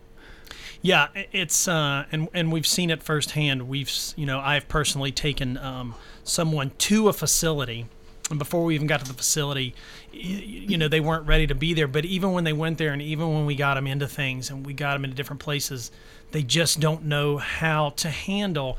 Yeah, 0.84 1.08
it's 1.32 1.70
uh, 1.70 2.06
and 2.12 2.28
and 2.34 2.52
we've 2.52 2.68
seen 2.68 2.90
it 2.90 3.02
firsthand. 3.02 3.70
We've 3.70 3.90
you 4.18 4.26
know 4.26 4.42
I've 4.42 4.68
personally 4.68 5.14
taken 5.14 5.58
um, 5.58 5.96
someone 6.24 6.72
to 6.80 7.10
a 7.10 7.14
facility, 7.14 7.86
and 8.30 8.40
before 8.40 8.64
we 8.64 8.76
even 8.76 8.88
got 8.88 9.02
to 9.02 9.08
the 9.08 9.14
facility, 9.14 9.76
you 10.12 10.78
know 10.78 10.88
they 10.88 11.00
weren't 11.00 11.28
ready 11.28 11.48
to 11.48 11.56
be 11.56 11.74
there. 11.74 11.88
But 11.88 12.06
even 12.06 12.32
when 12.32 12.44
they 12.44 12.54
went 12.54 12.78
there, 12.78 12.94
and 12.94 13.02
even 13.02 13.34
when 13.34 13.46
we 13.46 13.56
got 13.56 13.76
them 13.76 13.88
into 13.88 14.08
things, 14.08 14.50
and 14.50 14.66
we 14.66 14.74
got 14.74 14.94
them 14.94 15.04
into 15.04 15.16
different 15.16 15.42
places, 15.42 15.92
they 16.32 16.44
just 16.44 16.80
don't 16.80 17.06
know 17.06 17.38
how 17.38 17.90
to 17.92 18.10
handle 18.10 18.78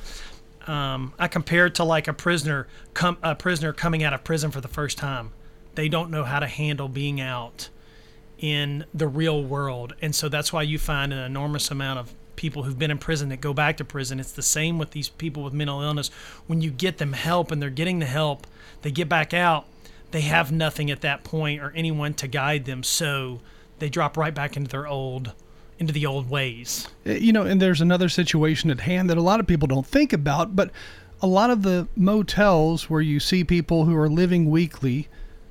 um, 0.66 1.12
I 1.18 1.28
compare 1.28 1.66
it 1.66 1.74
to 1.76 1.84
like 1.84 2.08
a 2.08 2.12
prisoner, 2.12 2.66
com- 2.94 3.18
a 3.22 3.34
prisoner 3.34 3.72
coming 3.72 4.02
out 4.02 4.12
of 4.12 4.24
prison 4.24 4.50
for 4.50 4.60
the 4.60 4.68
first 4.68 4.98
time. 4.98 5.32
They 5.74 5.88
don't 5.88 6.10
know 6.10 6.24
how 6.24 6.38
to 6.38 6.46
handle 6.46 6.88
being 6.88 7.20
out 7.20 7.68
in 8.38 8.84
the 8.94 9.08
real 9.08 9.42
world, 9.42 9.94
and 10.00 10.14
so 10.14 10.28
that's 10.28 10.52
why 10.52 10.62
you 10.62 10.78
find 10.78 11.12
an 11.12 11.18
enormous 11.18 11.70
amount 11.70 11.98
of 11.98 12.14
people 12.36 12.62
who've 12.62 12.78
been 12.78 12.90
in 12.90 12.98
prison 12.98 13.28
that 13.30 13.40
go 13.40 13.52
back 13.52 13.76
to 13.78 13.84
prison. 13.84 14.20
It's 14.20 14.32
the 14.32 14.42
same 14.42 14.78
with 14.78 14.90
these 14.90 15.08
people 15.08 15.42
with 15.42 15.52
mental 15.52 15.80
illness. 15.80 16.08
When 16.46 16.60
you 16.60 16.70
get 16.70 16.98
them 16.98 17.12
help 17.12 17.50
and 17.50 17.60
they're 17.60 17.70
getting 17.70 17.98
the 17.98 18.06
help, 18.06 18.46
they 18.82 18.90
get 18.90 19.08
back 19.08 19.32
out. 19.34 19.66
They 20.10 20.22
have 20.22 20.52
nothing 20.52 20.90
at 20.90 21.00
that 21.00 21.24
point 21.24 21.60
or 21.60 21.72
anyone 21.74 22.14
to 22.14 22.28
guide 22.28 22.66
them, 22.66 22.82
so 22.82 23.40
they 23.78 23.88
drop 23.88 24.16
right 24.16 24.34
back 24.34 24.56
into 24.56 24.70
their 24.70 24.86
old 24.86 25.32
into 25.78 25.92
the 25.92 26.06
old 26.06 26.30
ways. 26.30 26.86
Uh, 27.04 27.12
you 27.12 27.32
know, 27.32 27.42
and 27.42 27.60
there's 27.60 27.80
another 27.80 28.08
situation 28.08 28.70
at 28.70 28.80
hand 28.80 29.10
that 29.10 29.18
a 29.18 29.22
lot 29.22 29.40
of 29.40 29.46
people 29.46 29.66
don't 29.66 29.86
think 29.86 30.12
about, 30.12 30.54
but 30.54 30.70
a 31.20 31.26
lot 31.26 31.50
of 31.50 31.62
the 31.62 31.88
motels 31.96 32.88
where 32.88 33.00
you 33.00 33.18
see 33.18 33.42
people 33.42 33.84
who 33.84 33.96
are 33.96 34.08
living 34.08 34.48
weekly, 34.48 35.08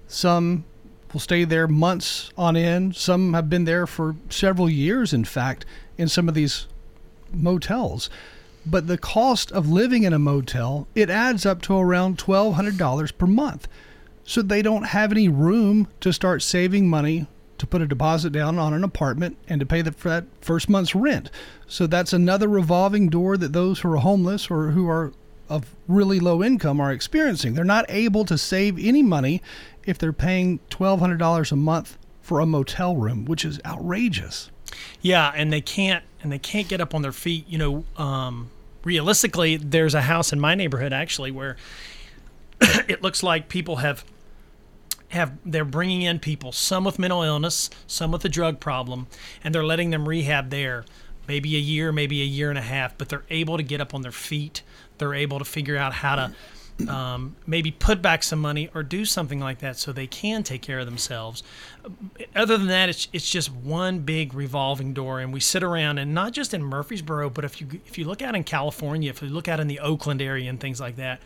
some 0.07 0.63
will 1.11 1.19
stay 1.19 1.43
there 1.43 1.67
months 1.67 2.31
on 2.37 2.55
end, 2.55 2.95
some 2.95 3.33
have 3.33 3.49
been 3.49 3.65
there 3.65 3.85
for 3.85 4.15
several 4.29 4.69
years, 4.69 5.13
in 5.13 5.23
fact, 5.23 5.65
in 5.97 6.07
some 6.07 6.27
of 6.27 6.33
these 6.33 6.67
motels. 7.33 8.09
but 8.65 8.87
the 8.87 8.97
cost 8.97 9.51
of 9.51 9.67
living 9.69 10.03
in 10.03 10.13
a 10.13 10.19
motel 10.19 10.87
it 10.95 11.09
adds 11.09 11.45
up 11.45 11.61
to 11.61 11.77
around 11.77 12.17
$1200 12.17 13.17
per 13.17 13.27
month. 13.27 13.67
So 14.23 14.41
they 14.41 14.61
don't 14.61 14.85
have 14.85 15.11
any 15.11 15.27
room 15.27 15.87
to 15.99 16.13
start 16.13 16.41
saving 16.41 16.89
money 16.89 17.27
to 17.57 17.67
put 17.67 17.81
a 17.81 17.87
deposit 17.87 18.31
down 18.31 18.57
on 18.57 18.73
an 18.73 18.83
apartment 18.83 19.37
and 19.47 19.59
to 19.59 19.65
pay 19.65 19.81
the, 19.81 19.91
for 19.91 20.09
that 20.09 20.25
first 20.41 20.69
month's 20.69 20.95
rent. 20.95 21.29
So 21.67 21.87
that's 21.87 22.13
another 22.13 22.47
revolving 22.47 23.09
door 23.09 23.35
that 23.37 23.53
those 23.53 23.79
who 23.79 23.91
are 23.91 23.97
homeless 23.97 24.49
or 24.49 24.71
who 24.71 24.87
are 24.89 25.11
of 25.49 25.75
really 25.87 26.19
low 26.19 26.41
income 26.41 26.79
are 26.79 26.91
experiencing. 26.91 27.53
They're 27.53 27.65
not 27.65 27.85
able 27.89 28.23
to 28.25 28.37
save 28.37 28.79
any 28.79 29.03
money 29.03 29.41
if 29.85 29.97
they're 29.97 30.13
paying 30.13 30.59
$1200 30.69 31.51
a 31.51 31.55
month 31.55 31.97
for 32.21 32.39
a 32.39 32.45
motel 32.45 32.95
room 32.95 33.25
which 33.25 33.43
is 33.43 33.59
outrageous 33.65 34.49
Yeah, 35.01 35.31
and 35.35 35.51
they 35.51 35.61
can't 35.61 36.03
and 36.21 36.31
they 36.31 36.39
can't 36.39 36.67
get 36.67 36.81
up 36.81 36.93
on 36.95 37.01
their 37.01 37.11
feet. 37.11 37.47
You 37.47 37.57
know, 37.57 37.85
um, 37.97 38.49
realistically, 38.83 39.57
there's 39.57 39.93
a 39.93 40.01
house 40.01 40.31
in 40.33 40.39
my 40.39 40.55
neighborhood 40.55 40.93
actually 40.93 41.31
where 41.31 41.57
it 42.87 43.01
looks 43.01 43.23
like 43.23 43.49
people 43.49 43.77
have 43.77 44.03
have 45.09 45.33
they're 45.45 45.65
bringing 45.65 46.01
in 46.01 46.19
people, 46.19 46.51
some 46.51 46.83
with 46.83 46.99
mental 46.99 47.23
illness, 47.23 47.69
some 47.87 48.11
with 48.11 48.25
a 48.25 48.29
drug 48.29 48.59
problem, 48.59 49.07
and 49.43 49.53
they're 49.53 49.65
letting 49.65 49.91
them 49.91 50.07
rehab 50.07 50.49
there. 50.49 50.85
Maybe 51.27 51.55
a 51.55 51.59
year, 51.59 51.93
maybe 51.93 52.21
a 52.21 52.25
year 52.25 52.49
and 52.49 52.59
a 52.59 52.63
half, 52.63 52.97
but 52.97 53.07
they're 53.07 53.23
able 53.29 53.55
to 53.55 53.63
get 53.63 53.79
up 53.79 53.93
on 53.93 54.01
their 54.01 54.11
feet. 54.11 54.61
They're 54.97 55.13
able 55.13 55.39
to 55.39 55.45
figure 55.45 55.77
out 55.77 55.93
how 55.93 56.15
to 56.15 56.35
um, 56.87 57.35
maybe 57.45 57.71
put 57.71 58.01
back 58.01 58.23
some 58.23 58.39
money 58.39 58.69
or 58.73 58.83
do 58.83 59.05
something 59.05 59.39
like 59.39 59.59
that 59.59 59.77
so 59.77 59.91
they 59.91 60.07
can 60.07 60.43
take 60.43 60.61
care 60.61 60.79
of 60.79 60.85
themselves. 60.85 61.43
Other 62.35 62.57
than 62.57 62.67
that, 62.67 62.89
it's, 62.89 63.07
it's 63.13 63.29
just 63.29 63.51
one 63.51 63.99
big 63.99 64.33
revolving 64.33 64.93
door, 64.93 65.19
and 65.19 65.31
we 65.31 65.39
sit 65.39 65.63
around, 65.63 65.97
and 65.97 66.13
not 66.13 66.33
just 66.33 66.53
in 66.53 66.63
Murfreesboro, 66.63 67.29
but 67.29 67.45
if 67.45 67.61
you 67.61 67.67
if 67.85 67.97
you 67.97 68.05
look 68.05 68.21
out 68.21 68.35
in 68.35 68.43
California, 68.43 69.09
if 69.09 69.21
you 69.21 69.29
look 69.29 69.47
out 69.47 69.59
in 69.59 69.67
the 69.67 69.79
Oakland 69.79 70.21
area 70.21 70.49
and 70.49 70.59
things 70.59 70.79
like 70.79 70.95
that, 70.95 71.21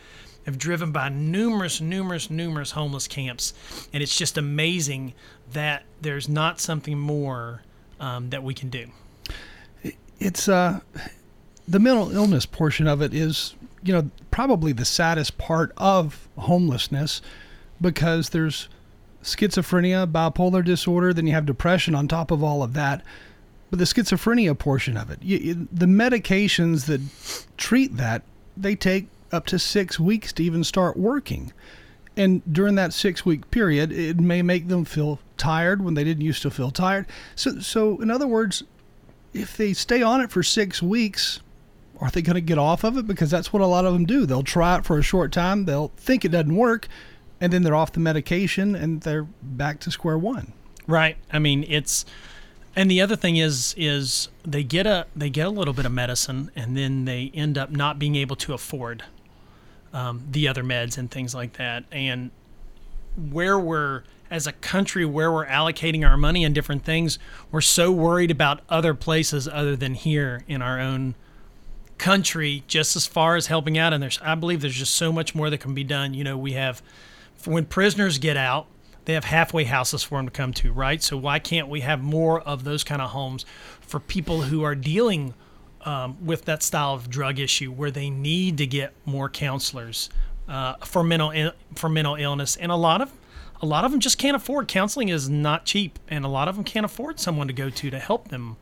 have 0.46 0.58
driven 0.58 0.92
by 0.92 1.10
numerous, 1.10 1.82
numerous, 1.82 2.30
numerous 2.30 2.72
homeless 2.72 3.08
camps, 3.08 3.54
and 3.94 4.04
it's 4.04 4.18
just 4.18 4.38
amazing 4.38 5.14
that 5.54 5.84
there's 6.02 6.28
not 6.28 6.60
something 6.60 6.98
more 7.00 7.62
um, 8.00 8.30
that 8.30 8.44
we 8.44 8.54
can 8.54 8.70
do. 8.70 8.88
it's 10.20 10.50
uh 10.50 10.80
the 11.68 11.80
mental 11.80 12.12
illness 12.12 12.46
portion 12.46 12.88
of 12.88 13.02
it 13.02 13.14
is 13.14 13.56
you 13.84 13.94
know 13.94 14.10
probably 14.32 14.72
the 14.74 14.86
saddest 14.86 15.38
part 15.38 15.72
of 15.78 16.28
homelessness 16.38 17.22
because 17.80 18.30
there's 18.30 18.70
schizophrenia 19.24 20.10
bipolar 20.12 20.64
disorder 20.64 21.14
then 21.14 21.28
you 21.28 21.34
have 21.34 21.46
depression 21.46 21.94
on 21.96 22.08
top 22.08 22.32
of 22.32 22.44
all 22.44 22.64
of 22.64 22.74
that. 22.74 23.04
But 23.70 23.80
the 23.80 23.86
schizophrenia 23.86 24.58
portion 24.58 24.96
of 24.98 25.10
it 25.12 25.22
you, 25.22 25.38
you- 25.38 25.68
the 25.72 25.86
medications 25.86 26.86
that 26.86 27.02
treat 27.58 27.98
that 27.98 28.22
they 28.56 28.76
take 28.76 29.08
up 29.32 29.46
to 29.48 29.60
six 29.60 30.00
weeks 30.00 30.32
to 30.34 30.44
even 30.44 30.64
start 30.64 30.96
working. 30.98 31.52
And 32.16 32.42
during 32.52 32.76
that 32.76 32.94
six 32.94 33.26
week 33.26 33.52
period 33.52 33.92
it 33.92 34.20
may 34.20 34.42
make 34.42 34.68
them 34.70 34.86
feel 34.86 35.20
tired 35.38 35.84
when 35.84 35.94
they 35.94 36.04
didn't 36.04 36.24
used 36.24 36.42
to 36.44 36.50
feel 36.50 36.72
tired. 36.72 37.06
So 37.36 37.60
so 37.60 38.00
in 38.02 38.10
other 38.10 38.28
words 38.28 38.64
if 39.34 39.58
they 39.58 39.74
stay 39.74 40.02
on 40.02 40.22
it 40.22 40.32
for 40.32 40.42
six 40.42 40.82
weeks, 40.82 41.42
are 42.00 42.10
they 42.10 42.22
going 42.22 42.36
to 42.36 42.42
get 42.42 42.58
off 42.58 42.84
of 42.84 42.98
it? 42.98 43.08
Because 43.08 43.32
that's 43.32 43.52
what 43.52 43.62
a 43.62 43.68
lot 43.68 43.86
of 43.86 43.94
them 43.94 44.06
do. 44.06 44.26
They'll 44.26 44.44
try 44.44 44.78
it 44.78 44.86
for 44.86 44.98
a 44.98 45.04
short 45.04 45.32
time, 45.32 45.66
they'll 45.66 45.92
think 45.98 46.26
it 46.26 46.30
doesn't 46.30 46.56
work, 46.56 46.88
and 47.40 47.52
then 47.52 47.64
they're 47.64 47.76
off 47.76 47.92
the 47.92 48.00
medication 48.00 48.76
and 48.76 49.02
they're 49.02 49.28
back 49.42 49.80
to 49.82 49.92
square 49.92 50.18
one. 50.18 50.54
Right. 50.88 51.18
I 51.32 51.40
mean, 51.40 51.66
it's 51.68 52.06
and 52.76 52.92
the 52.92 53.02
other 53.02 53.16
thing 53.16 53.38
is 53.38 53.74
is 53.78 54.30
they 54.46 54.64
get 54.64 54.86
a 54.86 55.08
they 55.16 55.30
get 55.30 55.48
a 55.48 55.50
little 55.50 55.74
bit 55.74 55.86
of 55.86 55.92
medicine 55.92 56.52
and 56.56 56.78
then 56.78 57.06
they 57.06 57.32
end 57.34 57.58
up 57.58 57.72
not 57.72 58.00
being 58.00 58.16
able 58.16 58.36
to 58.38 58.54
afford 58.54 59.04
um, 59.94 60.24
the 60.30 60.48
other 60.48 60.64
meds 60.64 60.98
and 60.98 61.10
things 61.10 61.34
like 61.34 61.54
that. 61.54 61.84
And 61.92 62.32
where 63.16 63.58
we're 63.60 64.04
as 64.30 64.46
a 64.46 64.52
country 64.52 65.06
where 65.06 65.32
we're 65.32 65.46
allocating 65.48 66.08
our 66.08 66.18
money 66.18 66.44
and 66.44 66.54
different 66.54 66.84
things, 66.84 67.18
we're 67.52 67.62
so 67.62 67.92
worried 67.92 68.32
about 68.32 68.62
other 68.70 68.94
places 68.94 69.48
other 69.48 69.76
than 69.76 69.94
here 69.94 70.44
in 70.48 70.62
our 70.62 70.80
own 70.80 71.16
country 71.98 72.64
just 72.68 72.96
as 72.96 73.08
far 73.08 73.36
as 73.36 73.48
helping 73.48 73.78
out 73.78 73.94
and 73.94 74.02
there's 74.02 74.20
I 74.22 74.36
believe 74.36 74.62
there's 74.62 74.76
just 74.76 74.96
so 74.96 75.12
much 75.12 75.34
more 75.34 75.50
that 75.50 75.60
can 75.60 75.74
be 75.74 75.84
done. 75.84 76.14
You 76.14 76.24
know, 76.24 76.38
we 76.38 76.54
have 76.54 76.82
when 77.46 77.66
prisoners 77.66 78.18
get 78.18 78.38
out, 78.38 78.68
they 79.06 79.14
have 79.14 79.24
halfway 79.24 79.64
houses 79.64 80.04
for 80.04 80.18
them 80.18 80.26
to 80.26 80.32
come 80.32 80.54
to, 80.54 80.72
right? 80.72 81.02
So 81.02 81.16
why 81.16 81.40
can't 81.40 81.70
we 81.70 81.82
have 81.82 82.02
more 82.02 82.42
of 82.42 82.64
those 82.64 82.84
kind 82.84 83.02
of 83.02 83.12
homes 83.12 83.46
for 83.80 84.00
people 84.00 84.44
who 84.44 84.64
are 84.64 84.76
dealing 84.76 85.34
um, 85.86 86.18
with 86.26 86.46
that 86.46 86.62
style 86.62 86.94
of 86.94 87.10
drug 87.10 87.40
issue, 87.40 87.72
where 87.72 87.92
they 87.92 88.10
need 88.10 88.58
to 88.58 88.68
get 88.68 88.94
more 89.06 89.30
counselors 89.30 90.10
uh, 90.48 90.76
for 90.84 91.04
mental 91.04 91.52
for 91.76 91.88
mental 91.88 92.16
illness, 92.16 92.58
and 92.58 92.72
a 92.72 92.76
lot 92.76 93.02
of 93.02 93.12
a 93.62 93.66
lot 93.66 93.86
of 93.86 93.92
them 93.92 94.00
just 94.00 94.18
can't 94.18 94.36
afford 94.36 94.68
counseling 94.68 95.10
is 95.10 95.30
not 95.30 95.66
cheap, 95.66 96.00
and 96.10 96.26
a 96.26 96.28
lot 96.28 96.48
of 96.48 96.56
them 96.56 96.66
can't 96.66 96.86
afford 96.86 97.20
someone 97.20 97.48
to 97.48 97.54
go 97.54 97.70
to 97.70 97.90
to 97.90 98.00
help 98.00 98.28
them 98.28 98.58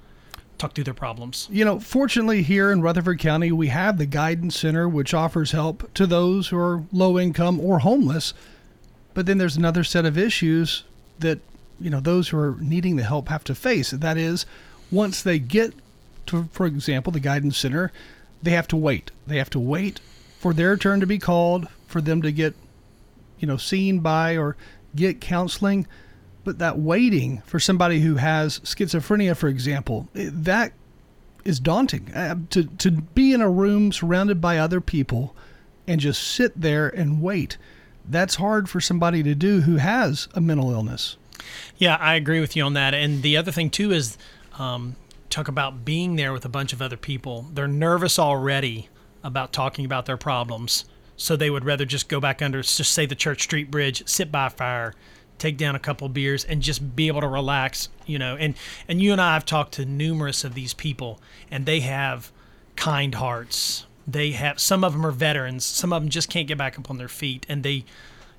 talk 0.57 0.73
through 0.73 0.83
their 0.85 0.93
problems. 0.93 1.47
You 1.51 1.65
know, 1.65 1.79
fortunately, 1.79 2.43
here 2.43 2.71
in 2.71 2.81
Rutherford 2.81 3.19
County, 3.19 3.51
we 3.51 3.67
have 3.67 3.97
the 3.97 4.05
Guidance 4.05 4.57
Center, 4.57 4.87
which 4.87 5.13
offers 5.13 5.51
help 5.51 5.93
to 5.93 6.05
those 6.05 6.47
who 6.47 6.57
are 6.57 6.83
low 6.91 7.19
income 7.19 7.59
or 7.59 7.79
homeless. 7.79 8.33
But 9.13 9.25
then 9.25 9.37
there's 9.37 9.57
another 9.57 9.83
set 9.83 10.05
of 10.05 10.17
issues 10.17 10.83
that, 11.19 11.39
you 11.79 11.89
know, 11.89 11.99
those 11.99 12.29
who 12.29 12.37
are 12.37 12.55
needing 12.59 12.95
the 12.95 13.03
help 13.03 13.29
have 13.29 13.43
to 13.45 13.55
face. 13.55 13.91
That 13.91 14.17
is, 14.17 14.45
once 14.91 15.21
they 15.21 15.39
get 15.39 15.73
to, 16.27 16.49
for 16.51 16.65
example, 16.65 17.11
the 17.11 17.19
Guidance 17.19 17.57
Center, 17.57 17.91
they 18.43 18.51
have 18.51 18.67
to 18.69 18.77
wait. 18.77 19.11
They 19.25 19.37
have 19.37 19.49
to 19.51 19.59
wait 19.59 19.99
for 20.39 20.53
their 20.53 20.77
turn 20.77 20.99
to 20.99 21.07
be 21.07 21.17
called, 21.19 21.67
for 21.87 22.01
them 22.01 22.21
to 22.21 22.31
get, 22.31 22.55
you 23.39 23.47
know, 23.47 23.57
seen 23.57 23.99
by 23.99 24.37
or 24.37 24.55
get 24.95 25.21
counseling. 25.21 25.87
But 26.45 26.59
that 26.59 26.79
waiting 26.79 27.41
for 27.45 27.59
somebody 27.59 27.99
who 27.99 28.15
has 28.15 28.59
schizophrenia, 28.59 29.35
for 29.35 29.49
example, 29.49 30.07
that 30.13 30.71
is 31.43 31.59
daunting. 31.59 32.13
Uh, 32.13 32.35
to 32.51 32.63
to 32.63 32.91
be 32.91 33.33
in 33.33 33.41
a 33.41 33.49
room 33.49 33.91
surrounded 33.91 34.39
by 34.39 34.57
other 34.57 34.79
people 34.79 35.35
and 35.87 35.99
just 35.99 36.23
sit 36.23 36.59
there 36.59 36.87
and 36.87 37.21
wait, 37.21 37.57
that's 38.07 38.35
hard 38.35 38.69
for 38.69 38.79
somebody 38.79 39.21
to 39.23 39.35
do 39.35 39.61
who 39.61 39.75
has 39.77 40.27
a 40.33 40.41
mental 40.41 40.71
illness. 40.71 41.17
Yeah, 41.77 41.95
I 41.95 42.15
agree 42.15 42.39
with 42.39 42.55
you 42.55 42.63
on 42.63 42.73
that. 42.73 42.93
And 42.93 43.21
the 43.21 43.37
other 43.37 43.51
thing 43.51 43.69
too 43.69 43.91
is 43.91 44.17
um, 44.57 44.95
talk 45.29 45.47
about 45.47 45.83
being 45.85 46.15
there 46.15 46.33
with 46.33 46.45
a 46.45 46.49
bunch 46.49 46.73
of 46.73 46.81
other 46.81 46.97
people. 46.97 47.47
They're 47.53 47.67
nervous 47.67 48.17
already 48.17 48.89
about 49.23 49.51
talking 49.51 49.85
about 49.85 50.05
their 50.05 50.17
problems, 50.17 50.85
so 51.17 51.35
they 51.35 51.49
would 51.49 51.65
rather 51.65 51.85
just 51.85 52.09
go 52.09 52.19
back 52.19 52.41
under, 52.41 52.61
just 52.61 52.91
say 52.91 53.05
the 53.05 53.15
Church 53.15 53.43
Street 53.43 53.71
Bridge, 53.71 54.07
sit 54.07 54.31
by 54.31 54.47
a 54.47 54.49
fire, 54.49 54.93
take 55.37 55.57
down 55.57 55.75
a 55.75 55.79
couple 55.79 56.07
beers, 56.09 56.43
and 56.43 56.61
just 56.61 56.95
be 56.95 57.07
able 57.07 57.21
to 57.21 57.27
relax. 57.27 57.89
You 58.05 58.19
know, 58.19 58.35
and 58.35 58.55
and 58.87 59.01
you 59.01 59.11
and 59.11 59.21
I 59.21 59.33
have 59.33 59.45
talked 59.45 59.73
to 59.73 59.85
numerous 59.85 60.43
of 60.43 60.53
these 60.53 60.73
people, 60.73 61.19
and 61.49 61.65
they 61.65 61.81
have 61.81 62.31
kind 62.75 63.15
hearts. 63.15 63.85
They 64.07 64.31
have 64.31 64.59
some 64.59 64.83
of 64.83 64.93
them 64.93 65.05
are 65.05 65.11
veterans. 65.11 65.65
Some 65.65 65.91
of 65.91 66.01
them 66.01 66.09
just 66.09 66.29
can't 66.29 66.47
get 66.47 66.57
back 66.57 66.77
up 66.77 66.89
on 66.89 66.97
their 66.97 67.07
feet, 67.07 67.45
and 67.49 67.63
they 67.63 67.85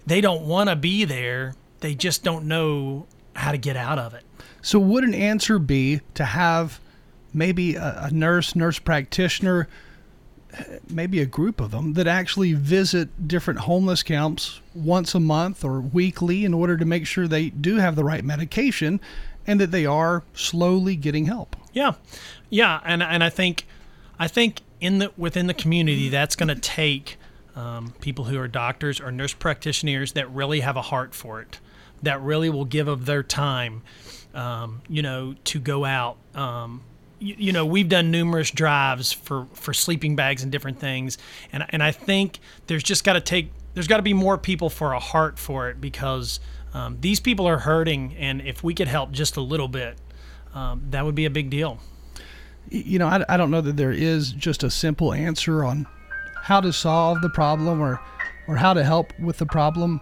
they 0.06 0.20
don't 0.20 0.46
want 0.46 0.70
to 0.70 0.76
be 0.76 1.04
there. 1.04 1.54
They 1.80 1.94
just 1.94 2.22
don't 2.22 2.46
know 2.46 3.06
how 3.34 3.52
to 3.52 3.58
get 3.58 3.76
out 3.76 3.98
of 3.98 4.14
it. 4.14 4.24
So, 4.62 4.78
would 4.78 5.04
an 5.04 5.14
answer 5.14 5.58
be 5.58 6.00
to 6.14 6.24
have 6.24 6.80
maybe 7.32 7.76
a, 7.76 8.06
a 8.06 8.10
nurse, 8.10 8.56
nurse 8.56 8.78
practitioner, 8.78 9.68
maybe 10.88 11.20
a 11.20 11.26
group 11.26 11.60
of 11.60 11.70
them 11.70 11.94
that 11.94 12.06
actually 12.06 12.52
visit 12.52 13.28
different 13.28 13.60
homeless 13.60 14.02
camps 14.02 14.60
once 14.74 15.14
a 15.14 15.20
month 15.20 15.64
or 15.64 15.80
weekly 15.80 16.44
in 16.44 16.54
order 16.54 16.76
to 16.76 16.84
make 16.84 17.06
sure 17.06 17.28
they 17.28 17.50
do 17.50 17.76
have 17.76 17.96
the 17.96 18.04
right 18.04 18.24
medication 18.24 19.00
and 19.46 19.60
that 19.60 19.70
they 19.70 19.86
are 19.86 20.22
slowly 20.34 20.96
getting 20.96 21.26
help? 21.26 21.56
Yeah, 21.72 21.92
yeah, 22.50 22.80
and 22.84 23.02
and 23.02 23.22
I 23.22 23.30
think, 23.30 23.66
I 24.18 24.28
think 24.28 24.62
in 24.80 24.98
the 24.98 25.12
within 25.16 25.46
the 25.46 25.54
community, 25.54 26.08
that's 26.08 26.36
going 26.36 26.48
to 26.48 26.60
take 26.60 27.18
um, 27.54 27.94
people 28.00 28.24
who 28.24 28.38
are 28.38 28.48
doctors 28.48 29.00
or 29.00 29.10
nurse 29.12 29.34
practitioners 29.34 30.12
that 30.12 30.30
really 30.30 30.60
have 30.60 30.76
a 30.76 30.82
heart 30.82 31.14
for 31.14 31.40
it, 31.40 31.60
that 32.02 32.20
really 32.22 32.50
will 32.50 32.64
give 32.64 32.88
of 32.88 33.06
their 33.06 33.22
time, 33.22 33.82
um, 34.34 34.82
you 34.88 35.02
know, 35.02 35.34
to 35.44 35.60
go 35.60 35.84
out. 35.84 36.16
Um, 36.34 36.82
you, 37.18 37.34
you 37.38 37.52
know, 37.52 37.64
we've 37.64 37.88
done 37.88 38.10
numerous 38.10 38.50
drives 38.50 39.12
for 39.12 39.46
for 39.54 39.72
sleeping 39.72 40.16
bags 40.16 40.42
and 40.42 40.52
different 40.52 40.78
things, 40.78 41.18
and 41.52 41.64
and 41.70 41.82
I 41.82 41.92
think 41.92 42.38
there's 42.66 42.82
just 42.82 43.04
got 43.04 43.14
to 43.14 43.20
take 43.20 43.52
there's 43.74 43.88
got 43.88 43.98
to 43.98 44.02
be 44.02 44.14
more 44.14 44.38
people 44.38 44.70
for 44.70 44.92
a 44.92 44.98
heart 44.98 45.38
for 45.38 45.68
it 45.68 45.80
because 45.80 46.40
um, 46.72 46.98
these 47.00 47.20
people 47.20 47.46
are 47.46 47.58
hurting, 47.58 48.14
and 48.16 48.40
if 48.40 48.64
we 48.64 48.74
could 48.74 48.88
help 48.88 49.12
just 49.12 49.36
a 49.36 49.40
little 49.40 49.68
bit, 49.68 49.98
um, 50.54 50.82
that 50.90 51.04
would 51.04 51.14
be 51.14 51.26
a 51.26 51.30
big 51.30 51.50
deal. 51.50 51.78
You 52.68 52.98
know, 52.98 53.06
I, 53.06 53.24
I 53.28 53.36
don't 53.36 53.50
know 53.50 53.60
that 53.60 53.76
there 53.76 53.92
is 53.92 54.32
just 54.32 54.62
a 54.62 54.70
simple 54.70 55.12
answer 55.12 55.64
on 55.64 55.86
how 56.42 56.60
to 56.60 56.72
solve 56.72 57.20
the 57.20 57.28
problem 57.28 57.80
or, 57.80 58.00
or 58.48 58.56
how 58.56 58.72
to 58.72 58.82
help 58.82 59.12
with 59.18 59.38
the 59.38 59.46
problem. 59.46 60.00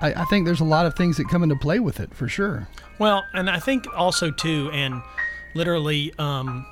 I, 0.00 0.12
I 0.14 0.24
think 0.24 0.46
there's 0.46 0.60
a 0.60 0.64
lot 0.64 0.86
of 0.86 0.94
things 0.94 1.16
that 1.16 1.28
come 1.28 1.42
into 1.42 1.56
play 1.56 1.78
with 1.78 2.00
it 2.00 2.14
for 2.14 2.28
sure. 2.28 2.68
Well, 2.98 3.24
and 3.32 3.48
I 3.48 3.58
think 3.58 3.86
also 3.96 4.30
too, 4.30 4.70
and 4.72 5.02
literally, 5.54 6.12
um, 6.18 6.66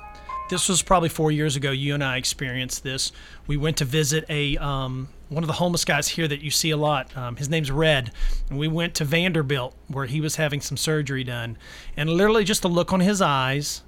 this 0.49 0.67
was 0.67 0.81
probably 0.81 1.09
four 1.09 1.31
years 1.31 1.55
ago. 1.55 1.71
You 1.71 1.93
and 1.93 2.03
I 2.03 2.17
experienced 2.17 2.83
this. 2.83 3.11
We 3.47 3.57
went 3.57 3.77
to 3.77 3.85
visit 3.85 4.25
a 4.29 4.57
um, 4.57 5.09
one 5.29 5.43
of 5.43 5.47
the 5.47 5.53
homeless 5.53 5.85
guys 5.85 6.07
here 6.07 6.27
that 6.27 6.41
you 6.41 6.49
see 6.49 6.71
a 6.71 6.77
lot. 6.77 7.15
Um, 7.15 7.35
his 7.35 7.49
name's 7.49 7.71
Red, 7.71 8.11
and 8.49 8.57
we 8.57 8.67
went 8.67 8.95
to 8.95 9.05
Vanderbilt 9.05 9.75
where 9.87 10.05
he 10.05 10.19
was 10.21 10.35
having 10.37 10.59
some 10.59 10.77
surgery 10.77 11.23
done, 11.23 11.57
and 11.95 12.09
literally 12.09 12.43
just 12.43 12.63
the 12.63 12.69
look 12.69 12.91
on 12.91 12.99
his 12.99 13.21
eyes, 13.21 13.83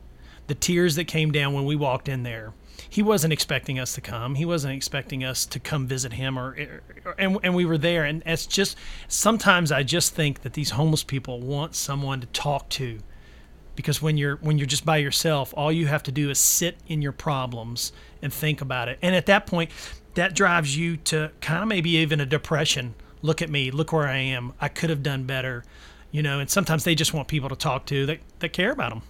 the 0.48 0.55
tears 0.55 0.95
that 0.95 1.05
came 1.05 1.31
down 1.31 1.53
when 1.53 1.65
we 1.65 1.75
walked 1.75 2.07
in 2.07 2.24
there. 2.24 2.53
He 2.89 3.01
wasn't 3.01 3.33
expecting 3.33 3.79
us 3.79 3.93
to 3.93 4.01
come. 4.01 4.36
He 4.36 4.45
wasn't 4.45 4.75
expecting 4.75 5.24
us 5.24 5.45
to 5.48 5.60
come 5.60 5.88
visit 5.88 6.13
him, 6.13 6.38
or, 6.38 6.55
or 7.05 7.15
and 7.17 7.38
and 7.43 7.55
we 7.55 7.65
were 7.65 7.77
there. 7.77 8.03
And 8.03 8.21
it's 8.25 8.45
just 8.45 8.77
sometimes 9.07 9.71
I 9.71 9.83
just 9.83 10.13
think 10.13 10.41
that 10.41 10.53
these 10.53 10.71
homeless 10.71 11.03
people 11.03 11.41
want 11.41 11.74
someone 11.75 12.21
to 12.21 12.27
talk 12.27 12.69
to 12.69 13.00
because 13.81 14.01
when 14.01 14.17
you're 14.17 14.38
when 14.38 14.57
you're 14.57 14.67
just 14.67 14.85
by 14.85 14.97
yourself 14.97 15.53
all 15.57 15.71
you 15.71 15.88
have 15.88 16.03
to 16.03 16.11
do 16.11 16.29
is 16.29 16.39
sit 16.39 16.77
in 16.88 17.01
your 17.01 17.11
problems 17.11 17.91
and 18.21 18.31
think 18.31 18.61
about 18.61 18.88
it. 18.88 19.00
And 19.01 19.15
at 19.15 19.25
that 19.25 19.45
point 19.45 19.71
that 20.13 20.35
drives 20.35 20.77
you 20.77 20.97
to 20.97 21.31
kind 21.41 21.63
of 21.63 21.67
maybe 21.67 21.91
even 21.91 22.19
a 22.19 22.25
depression. 22.25 22.95
Look 23.21 23.41
at 23.41 23.50
me 23.50 23.71
look 23.71 23.91
where 23.91 24.07
i 24.07 24.17
am. 24.17 24.53
I 24.59 24.67
could 24.67 24.89
have 24.89 25.03
done 25.03 25.23
better 25.23 25.63
you 26.11 26.21
know 26.21 26.39
and 26.39 26.50
sometimes 26.50 26.83
they 26.83 26.93
just 26.93 27.13
want 27.13 27.27
people 27.27 27.50
to 27.50 27.55
talk 27.55 27.85
to 27.88 28.05
that, 28.05 28.19
that 28.39 28.50
care 28.50 28.71
about 28.71 28.89
them 28.89 29.01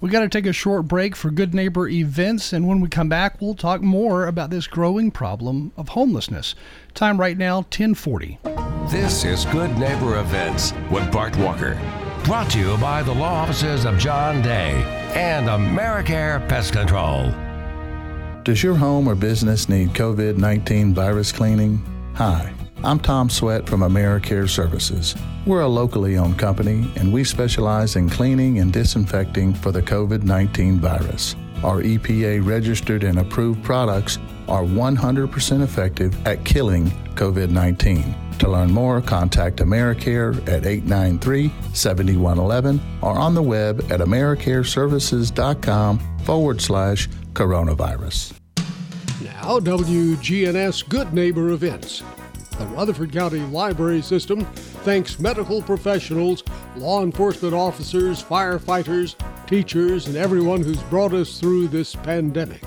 we 0.00 0.08
got 0.08 0.20
to 0.20 0.28
take 0.28 0.46
a 0.46 0.52
short 0.52 0.86
break 0.86 1.16
for 1.16 1.30
good 1.30 1.54
neighbor 1.54 1.88
events 1.88 2.52
and 2.52 2.66
when 2.66 2.80
we 2.80 2.88
come 2.88 3.08
back 3.08 3.40
we'll 3.40 3.54
talk 3.54 3.82
more 3.82 4.26
about 4.26 4.50
this 4.50 4.66
growing 4.66 5.10
problem 5.10 5.72
of 5.76 5.90
homelessness. 5.90 6.54
Time 6.94 7.18
right 7.18 7.36
now 7.36 7.56
1040 7.56 8.38
this 8.88 9.24
is 9.24 9.44
good 9.46 9.76
neighbor 9.78 10.20
events 10.20 10.72
with 10.90 11.10
bart 11.10 11.36
walker 11.38 11.74
Brought 12.24 12.50
to 12.52 12.58
you 12.58 12.78
by 12.78 13.02
the 13.02 13.12
law 13.12 13.34
offices 13.34 13.84
of 13.84 13.98
John 13.98 14.40
Day 14.40 14.82
and 15.14 15.46
AmeriCare 15.46 16.48
Pest 16.48 16.72
Control. 16.72 17.30
Does 18.44 18.62
your 18.62 18.74
home 18.74 19.06
or 19.06 19.14
business 19.14 19.68
need 19.68 19.90
COVID 19.90 20.38
19 20.38 20.94
virus 20.94 21.30
cleaning? 21.30 21.84
Hi, 22.14 22.50
I'm 22.82 22.98
Tom 22.98 23.28
Sweat 23.28 23.68
from 23.68 23.80
AmeriCare 23.80 24.48
Services. 24.48 25.14
We're 25.44 25.60
a 25.60 25.68
locally 25.68 26.16
owned 26.16 26.38
company 26.38 26.90
and 26.96 27.12
we 27.12 27.24
specialize 27.24 27.96
in 27.96 28.08
cleaning 28.08 28.58
and 28.58 28.72
disinfecting 28.72 29.52
for 29.52 29.70
the 29.70 29.82
COVID 29.82 30.22
19 30.22 30.78
virus. 30.80 31.36
Our 31.62 31.82
EPA 31.82 32.42
registered 32.42 33.04
and 33.04 33.18
approved 33.18 33.62
products 33.62 34.18
are 34.48 34.62
100% 34.62 35.62
effective 35.62 36.26
at 36.26 36.42
killing 36.46 36.86
COVID 37.16 37.50
19. 37.50 38.23
To 38.40 38.48
learn 38.48 38.72
more, 38.72 39.00
contact 39.00 39.58
AmeriCare 39.58 40.36
at 40.48 40.66
893 40.66 41.52
7111 41.72 42.80
or 43.00 43.16
on 43.18 43.34
the 43.34 43.42
web 43.42 43.80
at 43.90 44.00
AmeriCareServices.com 44.00 46.18
forward 46.24 46.60
slash 46.60 47.08
coronavirus. 47.32 48.34
Now, 49.22 49.60
WGNS 49.60 50.88
Good 50.88 51.12
Neighbor 51.12 51.50
Events. 51.50 52.02
The 52.58 52.66
Rutherford 52.66 53.12
County 53.12 53.40
Library 53.40 54.02
System 54.02 54.46
thanks 54.84 55.18
medical 55.18 55.62
professionals, 55.62 56.44
law 56.76 57.02
enforcement 57.02 57.54
officers, 57.54 58.22
firefighters, 58.22 59.16
teachers, 59.46 60.06
and 60.06 60.16
everyone 60.16 60.62
who's 60.62 60.82
brought 60.84 61.14
us 61.14 61.40
through 61.40 61.68
this 61.68 61.96
pandemic. 61.96 62.62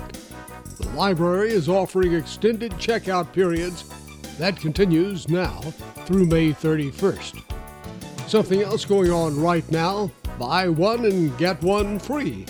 The 0.78 0.88
library 0.94 1.50
is 1.50 1.68
offering 1.68 2.14
extended 2.14 2.72
checkout 2.72 3.32
periods 3.32 3.84
that 4.38 4.56
continues 4.56 5.28
now 5.28 5.60
through 6.06 6.26
May 6.26 6.52
31st. 6.52 7.42
Something 8.28 8.62
else 8.62 8.84
going 8.84 9.10
on 9.10 9.40
right 9.40 9.68
now 9.70 10.10
buy 10.38 10.68
one 10.68 11.04
and 11.04 11.36
get 11.38 11.60
one 11.62 11.98
free. 11.98 12.46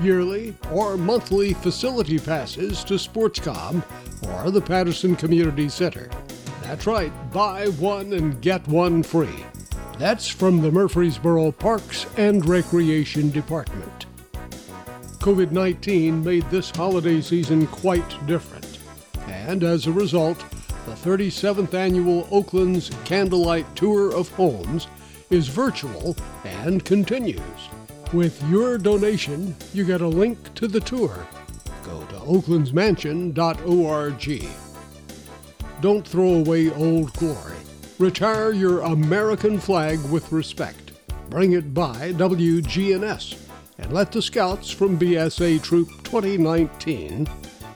Yearly 0.00 0.56
or 0.70 0.96
monthly 0.96 1.54
facility 1.54 2.18
passes 2.18 2.84
to 2.84 2.94
Sportscom 2.94 3.82
or 4.28 4.50
the 4.50 4.60
Patterson 4.60 5.16
Community 5.16 5.68
Center. 5.68 6.08
That's 6.62 6.86
right, 6.86 7.12
buy 7.32 7.66
one 7.68 8.12
and 8.12 8.40
get 8.40 8.66
one 8.68 9.02
free. 9.02 9.44
That's 9.98 10.28
from 10.28 10.60
the 10.60 10.70
Murfreesboro 10.70 11.52
Parks 11.52 12.06
and 12.16 12.44
Recreation 12.46 13.30
Department. 13.30 14.06
COVID 15.18 15.52
19 15.52 16.22
made 16.22 16.48
this 16.50 16.70
holiday 16.70 17.20
season 17.20 17.66
quite 17.68 18.26
different, 18.26 18.78
and 19.26 19.64
as 19.64 19.86
a 19.86 19.92
result, 19.92 20.42
the 20.84 20.92
37th 20.92 21.72
annual 21.72 22.28
Oakland's 22.30 22.90
Candlelight 23.04 23.74
Tour 23.74 24.14
of 24.14 24.28
Homes 24.30 24.86
is 25.30 25.48
virtual 25.48 26.14
and 26.44 26.84
continues. 26.84 27.40
With 28.12 28.42
your 28.50 28.76
donation, 28.76 29.56
you 29.72 29.84
get 29.84 30.02
a 30.02 30.08
link 30.08 30.52
to 30.54 30.68
the 30.68 30.80
tour. 30.80 31.26
Go 31.84 32.04
to 32.06 32.16
oaklandsmansion.org. 32.16 34.48
Don't 35.80 36.06
throw 36.06 36.34
away 36.34 36.70
old 36.70 37.12
glory. 37.14 37.56
Retire 37.98 38.52
your 38.52 38.80
American 38.80 39.58
flag 39.58 39.98
with 40.10 40.30
respect. 40.32 40.92
Bring 41.30 41.52
it 41.52 41.72
by 41.72 42.12
WGNS 42.12 43.38
and 43.78 43.92
let 43.92 44.12
the 44.12 44.22
scouts 44.22 44.70
from 44.70 44.98
BSA 44.98 45.62
Troop 45.62 45.88
2019 46.04 47.26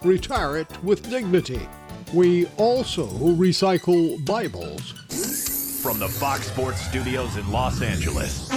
retire 0.03 0.59
it 0.59 0.85
with 0.85 1.11
dignity. 1.11 1.67
We 2.15 2.47
also 2.57 3.07
recycle 3.07 4.25
Bibles. 4.25 4.93
From 5.83 5.99
the 5.99 6.09
Fox 6.09 6.47
Sports 6.47 6.81
Studios 6.81 7.37
in 7.37 7.53
Los 7.53 7.83
Angeles, 7.83 8.51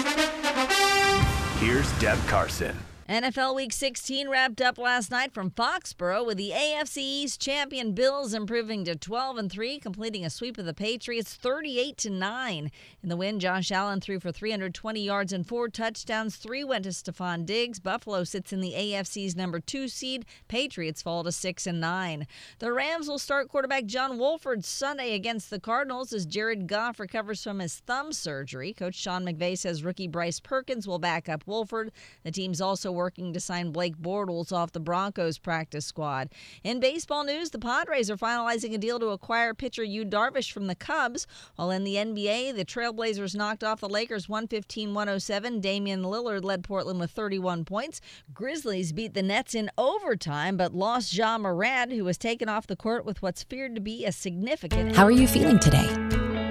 here's 1.60 1.92
Deb 2.00 2.18
Carson. 2.28 2.76
NFL 3.12 3.56
Week 3.56 3.74
16 3.74 4.30
wrapped 4.30 4.62
up 4.62 4.78
last 4.78 5.12
night 5.12 5.34
from 5.34 5.52
Foxborough 5.52 6.26
with 6.26 6.38
the 6.38 6.52
AFC 6.52 7.00
East 7.00 7.42
champion 7.42 7.92
Bills 7.92 8.34
improving 8.34 8.86
to 8.86 8.96
12 8.96 9.38
and 9.38 9.52
3, 9.52 9.80
completing 9.80 10.24
a 10.24 10.30
sweep 10.30 10.58
of 10.58 10.64
the 10.64 10.74
Patriots 10.74 11.34
38 11.34 11.98
to 11.98 12.10
9. 12.10 12.72
In 13.04 13.10
the 13.10 13.18
win, 13.18 13.42
Josh 13.42 13.70
Allen 13.70 14.00
threw 14.00 14.22
for 14.22 14.32
320 14.32 15.02
yards 15.02 15.34
and 15.34 15.46
four 15.46 15.68
touchdowns. 15.68 16.38
Three 16.38 16.64
went 16.64 16.86
to 16.86 16.92
Stefon 16.92 17.46
Diggs. 17.46 17.82
Buffalo 17.82 18.24
sits 18.24 18.54
in 18.54 18.62
the 18.62 18.72
AFC's 18.72 19.36
number 19.36 19.60
2 19.60 19.90
seed. 19.90 20.26
Patriots 20.48 21.02
fall 21.02 21.26
to 21.26 21.34
6 21.34 21.68
and 21.68 21.82
9. 21.82 22.26
The 22.60 22.72
Rams 22.72 23.10
will 23.10 23.20
start 23.20 23.50
quarterback 23.50 23.88
John 23.88 24.20
Wolford 24.20 24.64
Sunday 24.64 25.16
against 25.16 25.50
the 25.50 25.60
Cardinals 25.60 26.14
as 26.14 26.26
Jared 26.26 26.66
Goff 26.66 26.98
recovers 26.98 27.44
from 27.44 27.60
his 27.60 27.76
thumb 27.76 28.14
surgery. 28.14 28.72
Coach 28.72 28.96
Sean 28.96 29.26
McVay 29.26 29.58
says 29.58 29.84
rookie 29.84 30.08
Bryce 30.08 30.40
Perkins 30.40 30.88
will 30.88 30.98
back 30.98 31.28
up 31.28 31.46
Wolford. 31.46 31.92
The 32.24 32.32
team's 32.32 32.62
also 32.62 33.01
working 33.02 33.34
to 33.34 33.40
sign 33.40 33.72
Blake 33.72 33.98
Bortles 33.98 34.52
off 34.52 34.74
the 34.74 34.80
Broncos 34.80 35.40
practice 35.40 35.88
squad. 35.88 36.30
In 36.64 36.80
baseball 36.80 37.24
news, 37.24 37.50
the 37.50 37.58
Padres 37.58 38.12
are 38.12 38.16
finalizing 38.16 38.76
a 38.76 38.78
deal 38.78 39.00
to 39.00 39.08
acquire 39.08 39.56
pitcher 39.56 39.84
Yu 39.84 40.06
Darvish 40.06 40.52
from 40.52 40.68
the 40.68 40.76
Cubs, 40.76 41.26
while 41.56 41.72
in 41.72 41.84
the 41.84 41.96
NBA, 41.96 42.56
the 42.56 42.64
Trailblazers 42.64 43.36
knocked 43.36 43.64
off 43.64 43.80
the 43.80 43.90
Lakers 43.90 44.28
115-107. 44.28 45.62
Damian 45.62 46.04
Lillard 46.04 46.44
led 46.44 46.64
Portland 46.64 47.00
with 47.00 47.10
31 47.10 47.66
points. 47.66 48.02
Grizzlies 48.36 48.94
beat 48.94 49.16
the 49.16 49.24
Nets 49.24 49.56
in 49.56 49.72
overtime, 49.80 50.56
but 50.56 50.76
lost 50.76 51.12
Ja 51.12 51.40
Morant, 51.40 51.92
who 51.92 52.04
was 52.04 52.20
taken 52.20 52.48
off 52.48 52.68
the 52.68 52.76
court 52.76 53.04
with 53.04 53.24
what's 53.24 53.42
feared 53.42 53.74
to 53.74 53.82
be 53.82 54.06
a 54.06 54.12
significant. 54.12 54.96
How 54.96 55.06
are 55.06 55.12
you 55.12 55.28
feeling 55.28 55.58
today? 55.58 55.90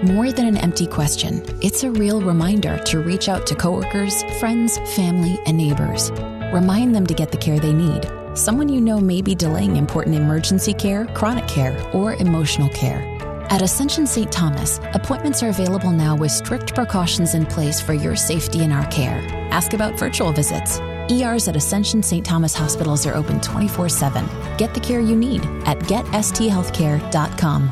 More 0.03 0.33
than 0.33 0.47
an 0.47 0.57
empty 0.57 0.87
question, 0.87 1.45
it's 1.63 1.85
a 1.85 1.91
real 1.91 2.23
reminder 2.23 2.79
to 2.79 3.01
reach 3.01 3.29
out 3.29 3.47
to 3.49 3.55
coworkers, 3.55 4.23
friends, 4.41 4.79
family, 4.97 5.39
and 5.45 5.59
neighbors. 5.59 6.11
Remind 6.53 6.95
them 6.95 7.07
to 7.07 7.15
get 7.15 7.31
the 7.31 7.39
care 7.39 7.61
they 7.61 7.73
need. 7.73 8.11
Someone 8.35 8.69
you 8.69 8.81
know 8.81 9.01
may 9.01 9.23
be 9.23 9.35
delaying 9.37 9.77
important 9.77 10.17
emergency 10.17 10.75
care, 10.75 11.07
chronic 11.07 11.47
care, 11.47 11.81
or 11.93 12.15
emotional 12.15 12.69
care. 12.71 13.03
At 13.51 13.63
Ascension 13.63 14.07
St. 14.07 14.31
Thomas, 14.33 14.79
appointments 14.95 15.43
are 15.43 15.49
available 15.51 15.93
now 15.93 16.17
with 16.17 16.33
strict 16.33 16.75
precautions 16.75 17.35
in 17.35 17.47
place 17.47 17.81
for 17.81 17.95
your 17.95 18.17
safety 18.17 18.65
and 18.65 18.73
our 18.73 18.87
care. 18.91 19.25
Ask 19.51 19.75
about 19.75 19.99
virtual 19.99 20.33
visits. 20.33 20.81
ERs 21.11 21.47
at 21.47 21.55
Ascension 21.55 22.03
St. 22.03 22.27
Thomas 22.27 22.55
hospitals 22.55 23.07
are 23.07 23.15
open 23.15 23.41
24 23.41 23.89
7. 23.89 24.29
Get 24.57 24.75
the 24.75 24.81
care 24.81 25.01
you 25.01 25.15
need 25.15 25.45
at 25.67 25.79
getsthealthcare.com. 25.81 27.71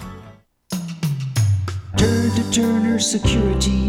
Turn 1.96 2.30
to 2.30 2.50
Turner 2.52 2.98
Security. 3.00 3.88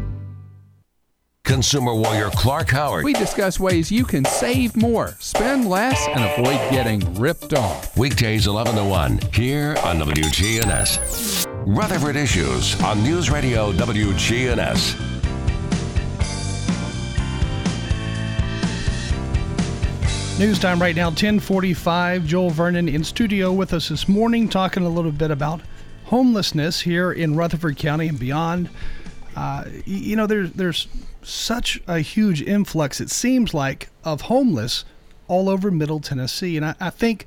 Consumer 1.51 1.93
warrior 1.93 2.29
Clark 2.29 2.69
Howard. 2.69 3.03
We 3.03 3.11
discuss 3.11 3.59
ways 3.59 3.91
you 3.91 4.05
can 4.05 4.23
save 4.23 4.73
more, 4.77 5.17
spend 5.19 5.67
less, 5.67 6.07
and 6.07 6.23
avoid 6.23 6.55
getting 6.71 7.13
ripped 7.15 7.53
off. 7.53 7.97
Weekdays 7.97 8.47
11 8.47 8.75
to 8.75 8.85
1 8.85 9.19
here 9.33 9.75
on 9.83 9.97
WGNS. 9.97 11.45
Rutherford 11.67 12.15
Issues 12.15 12.81
on 12.83 13.03
News 13.03 13.29
Radio 13.29 13.73
WGNS. 13.73 14.97
News 20.39 20.57
time 20.57 20.81
right 20.81 20.95
now, 20.95 21.07
1045. 21.07 22.25
Joel 22.25 22.49
Vernon 22.49 22.87
in 22.87 23.03
studio 23.03 23.51
with 23.51 23.73
us 23.73 23.89
this 23.89 24.07
morning, 24.07 24.47
talking 24.47 24.85
a 24.85 24.89
little 24.89 25.11
bit 25.11 25.31
about 25.31 25.59
homelessness 26.05 26.79
here 26.79 27.11
in 27.11 27.35
Rutherford 27.35 27.75
County 27.75 28.07
and 28.07 28.17
beyond. 28.17 28.69
Uh, 29.35 29.65
you 29.85 30.15
know, 30.15 30.27
there's 30.27 30.51
there's 30.53 30.87
such 31.23 31.81
a 31.87 31.99
huge 31.99 32.41
influx. 32.41 32.99
It 32.99 33.09
seems 33.09 33.53
like 33.53 33.89
of 34.03 34.21
homeless 34.21 34.85
all 35.27 35.49
over 35.49 35.71
Middle 35.71 35.99
Tennessee, 35.99 36.57
and 36.57 36.65
I, 36.65 36.75
I 36.79 36.89
think 36.89 37.25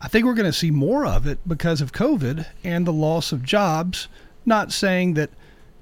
I 0.00 0.08
think 0.08 0.26
we're 0.26 0.34
going 0.34 0.50
to 0.50 0.52
see 0.52 0.72
more 0.72 1.06
of 1.06 1.26
it 1.26 1.38
because 1.46 1.80
of 1.80 1.92
COVID 1.92 2.46
and 2.64 2.86
the 2.86 2.92
loss 2.92 3.30
of 3.30 3.44
jobs. 3.44 4.08
Not 4.44 4.72
saying 4.72 5.14
that 5.14 5.30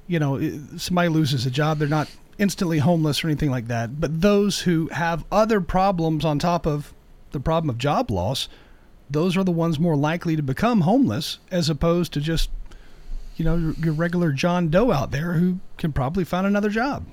you 0.07 0.19
know 0.19 0.39
somebody 0.77 1.09
loses 1.09 1.47
a 1.47 1.51
job, 1.51 1.79
they're 1.79 1.89
not 1.89 2.09
instantly 2.39 2.79
homeless 2.79 3.23
or 3.23 3.29
anything 3.29 3.51
like 3.51 3.69
that. 3.69 4.01
But 4.01 4.21
those 4.21 4.61
who 4.61 4.89
have 4.89 5.25
other 5.31 5.61
problems 5.61 6.25
on 6.25 6.39
top 6.39 6.67
of 6.67 6.93
the 7.33 7.41
problem 7.41 7.71
of 7.71 7.79
job 7.79 8.11
loss, 8.11 8.49
those 9.09 9.37
are 9.37 9.45
the 9.45 9.51
ones 9.51 9.79
more 9.79 9.97
likely 9.97 10.37
to 10.37 10.43
become 10.43 10.81
homeless 10.81 11.39
as 11.51 11.69
opposed 11.69 12.13
to 12.15 12.21
just, 12.21 12.51
you 13.37 13.45
know, 13.45 13.75
your 13.79 13.93
regular 13.93 14.33
John 14.33 14.69
Doe 14.69 14.91
out 14.91 15.11
there 15.11 15.35
who 15.35 15.61
can 15.77 15.93
probably 15.93 16.25
find 16.25 16.47
another 16.47 16.71
job. 16.71 17.07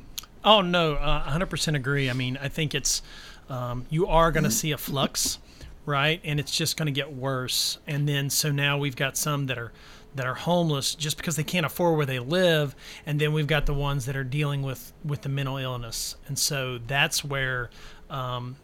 Oh, 0.48 0.62
no, 0.62 0.94
uh, 0.94 1.30
100% 1.30 1.76
agree. 1.76 2.10
I 2.10 2.14
mean, 2.14 2.40
I 2.42 2.48
think 2.48 2.74
it's, 2.74 3.02
um, 3.50 3.86
you 3.90 4.08
are 4.08 4.32
going 4.32 4.46
to 4.46 4.50
see 4.50 4.72
a 4.72 4.78
flux, 4.78 5.40
right? 5.86 6.22
And 6.24 6.40
it's 6.40 6.56
just 6.56 6.78
going 6.78 6.86
to 6.86 6.94
get 6.94 7.12
worse. 7.14 7.80
And 7.86 8.08
then, 8.08 8.30
so 8.30 8.50
now 8.50 8.78
we've 8.78 8.96
got 8.96 9.18
some 9.18 9.48
that 9.48 9.58
are, 9.58 9.74
that 10.16 10.26
are 10.26 10.36
homeless 10.36 10.96
just 10.96 11.18
because 11.18 11.36
they 11.36 11.44
can't 11.44 11.66
afford 11.66 11.98
where 11.98 12.06
they 12.06 12.20
live 12.20 12.78
and 13.06 13.20
then 13.20 13.34
we've 13.34 13.46
got 13.46 13.66
the 13.66 13.74
ones 13.74 14.06
that 14.06 14.16
are 14.16 14.24
dealing 14.24 14.64
with 14.64 14.92
with 15.06 15.22
the 15.22 15.30
mental 15.30 15.58
illness 15.58 16.16
and 16.28 16.40
so 16.40 16.80
that's 16.88 17.24
where 17.24 17.70
um, 18.10 18.56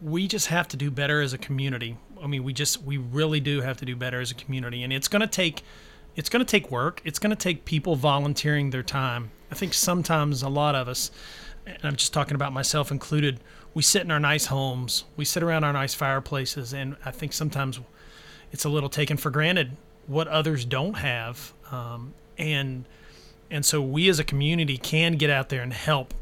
we 0.00 0.26
just 0.26 0.46
have 0.46 0.66
to 0.68 0.76
do 0.76 0.90
better 0.90 1.20
as 1.20 1.34
a 1.34 1.38
community 1.38 1.98
i 2.22 2.26
mean 2.26 2.42
we 2.42 2.52
just 2.54 2.82
we 2.82 2.96
really 2.96 3.40
do 3.40 3.60
have 3.60 3.76
to 3.76 3.84
do 3.84 3.94
better 3.94 4.20
as 4.20 4.30
a 4.30 4.34
community 4.34 4.82
and 4.82 4.90
it's 4.90 5.08
going 5.08 5.20
to 5.20 5.26
take 5.26 5.62
it's 6.14 6.30
going 6.30 6.42
to 6.42 6.50
take 6.50 6.70
work 6.70 7.02
it's 7.04 7.18
going 7.18 7.30
to 7.30 7.36
take 7.36 7.66
people 7.66 7.94
volunteering 7.94 8.70
their 8.70 8.82
time 8.82 9.30
i 9.50 9.54
think 9.54 9.74
sometimes 9.74 10.42
a 10.42 10.48
lot 10.48 10.74
of 10.74 10.88
us 10.88 11.10
and 11.66 11.78
i'm 11.82 11.96
just 11.96 12.12
talking 12.12 12.34
about 12.34 12.52
myself 12.52 12.90
included 12.90 13.40
we 13.74 13.82
sit 13.82 14.02
in 14.02 14.10
our 14.10 14.20
nice 14.20 14.46
homes 14.46 15.04
we 15.16 15.24
sit 15.24 15.42
around 15.42 15.64
our 15.64 15.72
nice 15.72 15.94
fireplaces 15.94 16.72
and 16.72 16.96
i 17.04 17.10
think 17.10 17.32
sometimes 17.32 17.80
it's 18.52 18.64
a 18.64 18.68
little 18.68 18.88
taken 18.88 19.16
for 19.16 19.30
granted 19.30 19.76
what 20.06 20.28
others 20.28 20.64
don't 20.64 20.94
have, 20.94 21.52
um, 21.70 22.14
and 22.38 22.84
and 23.50 23.64
so 23.64 23.80
we 23.80 24.08
as 24.08 24.18
a 24.18 24.24
community 24.24 24.76
can 24.76 25.14
get 25.14 25.30
out 25.30 25.48
there 25.48 25.62
and 25.62 25.72
help, 25.72 26.14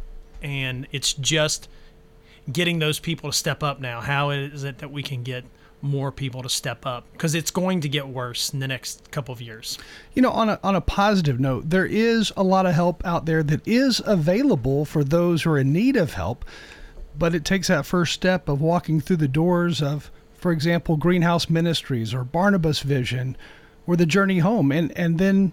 and 0.42 0.86
it's 0.92 1.12
just 1.14 1.68
getting 2.50 2.78
those 2.78 2.98
people 2.98 3.30
to 3.30 3.36
step 3.36 3.62
up 3.62 3.80
now. 3.80 4.00
How 4.00 4.30
is 4.30 4.64
it 4.64 4.78
that 4.78 4.90
we 4.90 5.02
can 5.02 5.22
get 5.22 5.44
more 5.84 6.10
people 6.10 6.42
to 6.42 6.48
step 6.48 6.86
up 6.86 7.04
because 7.12 7.34
it's 7.34 7.50
going 7.50 7.80
to 7.82 7.88
get 7.88 8.08
worse 8.08 8.52
in 8.52 8.58
the 8.58 8.66
next 8.66 9.10
couple 9.10 9.32
of 9.32 9.40
years. 9.40 9.78
You 10.14 10.22
know, 10.22 10.30
on 10.30 10.48
a 10.48 10.58
on 10.64 10.74
a 10.74 10.80
positive 10.80 11.38
note, 11.38 11.70
there 11.70 11.86
is 11.86 12.32
a 12.36 12.42
lot 12.42 12.66
of 12.66 12.74
help 12.74 13.04
out 13.04 13.26
there 13.26 13.42
that 13.44 13.66
is 13.66 14.02
available 14.04 14.84
for 14.84 15.04
those 15.04 15.42
who 15.42 15.50
are 15.50 15.58
in 15.58 15.72
need 15.72 15.96
of 15.96 16.14
help, 16.14 16.44
but 17.18 17.34
it 17.34 17.44
takes 17.44 17.68
that 17.68 17.86
first 17.86 18.14
step 18.14 18.48
of 18.48 18.60
walking 18.60 19.00
through 19.00 19.16
the 19.16 19.28
doors 19.28 19.82
of, 19.82 20.10
for 20.34 20.50
example, 20.50 20.96
Greenhouse 20.96 21.50
Ministries 21.50 22.14
or 22.14 22.24
Barnabas 22.24 22.80
Vision 22.80 23.36
or 23.86 23.96
the 23.96 24.06
journey 24.06 24.38
home 24.38 24.72
and 24.72 24.96
and 24.96 25.18
then 25.18 25.52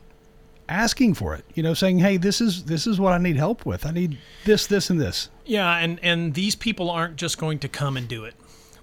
asking 0.69 1.13
for 1.13 1.35
it 1.35 1.43
you 1.53 1.61
know 1.61 1.73
saying 1.73 1.99
hey 1.99 2.15
this 2.15 2.39
is 2.39 2.63
this 2.63 2.87
is 2.87 2.97
what 2.97 3.11
i 3.11 3.17
need 3.17 3.35
help 3.35 3.65
with. 3.65 3.85
I 3.85 3.91
need 3.91 4.17
this 4.45 4.67
this 4.67 4.89
and 4.89 5.01
this. 5.01 5.29
Yeah 5.45 5.77
and 5.77 5.99
and 6.01 6.33
these 6.33 6.55
people 6.55 6.89
aren't 6.89 7.17
just 7.17 7.37
going 7.37 7.59
to 7.59 7.67
come 7.67 7.97
and 7.97 8.07
do 8.07 8.23
it. 8.23 8.35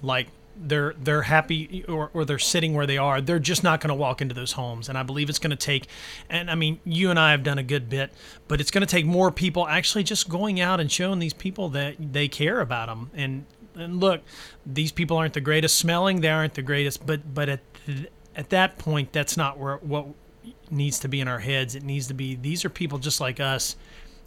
Like 0.02 0.28
they're 0.60 0.94
they're 1.00 1.22
happy 1.22 1.84
or, 1.88 2.10
or 2.12 2.24
they're 2.24 2.38
sitting 2.38 2.74
where 2.74 2.86
they 2.86 2.98
are 2.98 3.20
they're 3.20 3.38
just 3.38 3.62
not 3.62 3.80
going 3.80 3.88
to 3.88 3.94
walk 3.94 4.20
into 4.20 4.34
those 4.34 4.52
homes 4.52 4.88
and 4.88 4.98
i 4.98 5.02
believe 5.02 5.28
it's 5.28 5.38
going 5.38 5.50
to 5.50 5.56
take 5.56 5.86
and 6.28 6.50
i 6.50 6.54
mean 6.54 6.80
you 6.84 7.10
and 7.10 7.18
i 7.18 7.30
have 7.30 7.42
done 7.42 7.58
a 7.58 7.62
good 7.62 7.88
bit 7.88 8.12
but 8.48 8.60
it's 8.60 8.70
going 8.70 8.80
to 8.80 8.86
take 8.86 9.06
more 9.06 9.30
people 9.30 9.66
actually 9.68 10.02
just 10.02 10.28
going 10.28 10.60
out 10.60 10.80
and 10.80 10.90
showing 10.90 11.18
these 11.18 11.34
people 11.34 11.68
that 11.68 11.94
they 11.98 12.28
care 12.28 12.60
about 12.60 12.88
them 12.88 13.10
and 13.14 13.46
and 13.74 14.00
look 14.00 14.20
these 14.66 14.90
people 14.90 15.16
aren't 15.16 15.34
the 15.34 15.40
greatest 15.40 15.76
smelling 15.76 16.20
they 16.20 16.28
aren't 16.28 16.54
the 16.54 16.62
greatest 16.62 17.06
but 17.06 17.32
but 17.32 17.48
at 17.48 17.60
the, 17.86 18.08
at 18.38 18.50
that 18.50 18.78
point, 18.78 19.12
that's 19.12 19.36
not 19.36 19.58
where 19.58 19.78
what 19.78 20.06
needs 20.70 21.00
to 21.00 21.08
be 21.08 21.20
in 21.20 21.26
our 21.26 21.40
heads. 21.40 21.74
It 21.74 21.82
needs 21.82 22.06
to 22.06 22.14
be 22.14 22.36
these 22.36 22.64
are 22.64 22.70
people 22.70 22.98
just 22.98 23.20
like 23.20 23.40
us, 23.40 23.76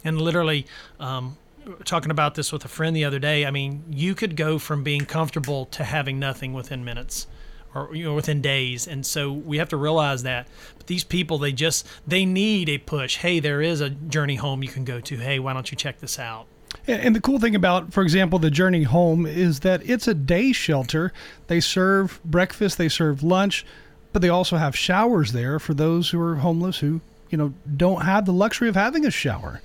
and 0.04 0.20
literally. 0.20 0.66
Um, 1.00 1.38
talking 1.84 2.10
about 2.10 2.34
this 2.34 2.52
with 2.52 2.64
a 2.64 2.68
friend 2.68 2.94
the 2.94 3.04
other 3.04 3.18
day. 3.18 3.46
I 3.46 3.50
mean, 3.50 3.84
you 3.90 4.14
could 4.14 4.36
go 4.36 4.58
from 4.58 4.82
being 4.82 5.04
comfortable 5.04 5.66
to 5.66 5.84
having 5.84 6.18
nothing 6.18 6.52
within 6.52 6.84
minutes 6.84 7.26
or 7.74 7.94
you 7.94 8.04
know 8.04 8.14
within 8.14 8.42
days 8.42 8.86
and 8.86 9.06
so 9.06 9.32
we 9.32 9.56
have 9.56 9.68
to 9.68 9.78
realize 9.78 10.22
that 10.24 10.46
but 10.76 10.86
these 10.88 11.04
people 11.04 11.38
they 11.38 11.52
just 11.52 11.86
they 12.06 12.26
need 12.26 12.68
a 12.68 12.76
push 12.76 13.16
hey 13.16 13.40
there 13.40 13.62
is 13.62 13.80
a 13.80 13.88
journey 13.88 14.36
home 14.36 14.62
you 14.62 14.68
can 14.68 14.84
go 14.84 15.00
to 15.00 15.16
hey 15.16 15.38
why 15.38 15.54
don't 15.54 15.70
you 15.70 15.76
check 15.76 15.98
this 16.00 16.18
out 16.18 16.46
and 16.86 17.14
the 17.14 17.20
cool 17.20 17.38
thing 17.38 17.54
about, 17.54 17.92
for 17.92 18.02
example, 18.02 18.38
the 18.38 18.50
Journey 18.50 18.82
Home 18.84 19.26
is 19.26 19.60
that 19.60 19.88
it's 19.88 20.08
a 20.08 20.14
day 20.14 20.52
shelter. 20.52 21.12
They 21.46 21.60
serve 21.60 22.18
breakfast, 22.24 22.78
they 22.78 22.88
serve 22.88 23.22
lunch, 23.22 23.64
but 24.12 24.22
they 24.22 24.28
also 24.28 24.56
have 24.56 24.76
showers 24.76 25.32
there 25.32 25.58
for 25.58 25.74
those 25.74 26.10
who 26.10 26.20
are 26.20 26.36
homeless 26.36 26.78
who 26.78 27.00
you 27.30 27.38
know 27.38 27.54
don't 27.76 28.02
have 28.02 28.24
the 28.24 28.32
luxury 28.32 28.68
of 28.68 28.74
having 28.74 29.06
a 29.06 29.10
shower. 29.10 29.60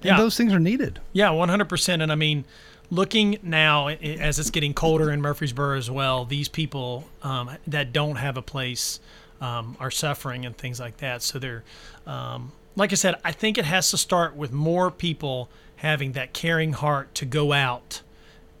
And 0.00 0.10
yeah. 0.10 0.16
those 0.16 0.36
things 0.36 0.52
are 0.52 0.60
needed. 0.60 1.00
Yeah, 1.12 1.30
100%. 1.30 2.02
And 2.02 2.12
I 2.12 2.14
mean, 2.14 2.44
looking 2.90 3.38
now 3.42 3.88
as 3.88 4.38
it's 4.38 4.50
getting 4.50 4.74
colder 4.74 5.10
in 5.10 5.20
Murfreesboro 5.20 5.76
as 5.76 5.90
well, 5.90 6.24
these 6.24 6.48
people 6.48 7.04
um, 7.22 7.50
that 7.66 7.92
don't 7.92 8.16
have 8.16 8.36
a 8.36 8.42
place 8.42 9.00
um, 9.40 9.76
are 9.80 9.90
suffering 9.90 10.46
and 10.46 10.56
things 10.56 10.80
like 10.80 10.98
that. 10.98 11.22
So 11.22 11.38
they're, 11.38 11.64
um, 12.06 12.52
like 12.76 12.92
I 12.92 12.96
said, 12.96 13.16
I 13.24 13.32
think 13.32 13.58
it 13.58 13.64
has 13.64 13.90
to 13.90 13.96
start 13.96 14.36
with 14.36 14.52
more 14.52 14.90
people 14.90 15.48
having 15.76 16.12
that 16.12 16.32
caring 16.32 16.72
heart 16.72 17.14
to 17.16 17.24
go 17.24 17.52
out 17.52 18.02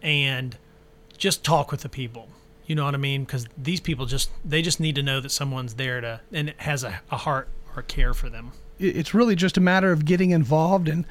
and 0.02 0.56
just 1.16 1.44
talk 1.44 1.70
with 1.70 1.80
the 1.80 1.88
people. 1.88 2.28
You 2.66 2.74
know 2.74 2.84
what 2.84 2.94
I 2.94 2.98
mean? 2.98 3.24
Because 3.24 3.46
these 3.56 3.80
people 3.80 4.06
just 4.06 4.30
they 4.44 4.60
just 4.60 4.78
need 4.78 4.94
to 4.96 5.02
know 5.02 5.20
that 5.20 5.30
someone's 5.30 5.74
there 5.74 6.00
to 6.00 6.20
and 6.32 6.52
has 6.58 6.84
a, 6.84 7.00
a 7.10 7.16
heart 7.16 7.48
or 7.74 7.82
care 7.82 8.12
for 8.12 8.28
them. 8.28 8.52
It's 8.78 9.14
really 9.14 9.34
just 9.34 9.56
a 9.56 9.60
matter 9.60 9.92
of 9.92 10.04
getting 10.04 10.30
involved 10.30 10.88
and 10.88 11.04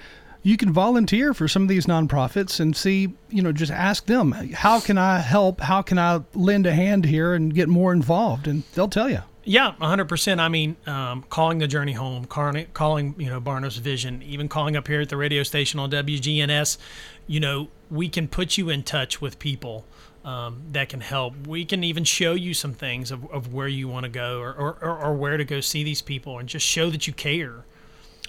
you 0.44 0.56
can 0.56 0.72
volunteer 0.72 1.34
for 1.34 1.48
some 1.48 1.64
of 1.64 1.68
these 1.68 1.88
nonprofits 1.88 2.60
and 2.60 2.76
see, 2.76 3.14
you 3.30 3.42
know, 3.42 3.52
just 3.52 3.72
ask 3.72 4.06
them, 4.06 4.32
how 4.32 4.80
can 4.80 4.98
I 4.98 5.20
help? 5.20 5.60
How 5.60 5.82
can 5.82 6.00
I 6.00 6.22
lend 6.34 6.66
a 6.66 6.72
hand 6.72 7.04
here 7.06 7.34
and 7.34 7.54
get 7.54 7.68
more 7.68 7.92
involved? 7.92 8.48
And 8.48 8.64
they'll 8.74 8.88
tell 8.88 9.10
you. 9.10 9.24
Yeah, 9.44 9.74
100%. 9.82 10.40
I 10.40 10.50
mean, 10.50 10.76
um, 10.86 11.24
calling 11.30 11.58
the 11.60 11.68
Journey 11.68 11.94
Home, 11.94 12.26
calling, 12.26 13.16
you 13.18 13.30
know, 13.30 13.40
Barnabas 13.40 13.78
Vision, 13.78 14.22
even 14.24 14.50
calling 14.50 14.76
up 14.76 14.88
here 14.88 15.02
at 15.02 15.10
the 15.10 15.18
radio 15.18 15.44
station 15.44 15.80
on 15.80 15.90
WGNS, 15.92 16.78
you 17.28 17.40
know, 17.40 17.70
we 17.90 18.10
can 18.10 18.28
put 18.28 18.58
you 18.58 18.70
in 18.70 18.84
touch 18.84 19.22
with 19.22 19.40
people 19.40 19.86
um, 20.28 20.62
that 20.74 20.90
can 20.90 21.00
help. 21.00 21.48
We 21.48 21.64
can 21.64 21.86
even 21.86 22.04
show 22.04 22.34
you 22.34 22.54
some 22.54 22.74
things 22.74 23.12
of, 23.12 23.32
of 23.32 23.54
where 23.54 23.70
you 23.70 23.88
want 23.88 24.04
to 24.04 24.10
go 24.10 24.42
or, 24.42 24.52
or, 24.52 25.00
or, 25.00 25.14
where 25.14 25.38
to 25.38 25.46
go 25.46 25.62
see 25.62 25.86
these 25.86 26.02
people 26.02 26.38
and 26.38 26.50
just 26.50 26.66
show 26.66 26.90
that 26.90 27.08
you 27.08 27.14
care. 27.14 27.64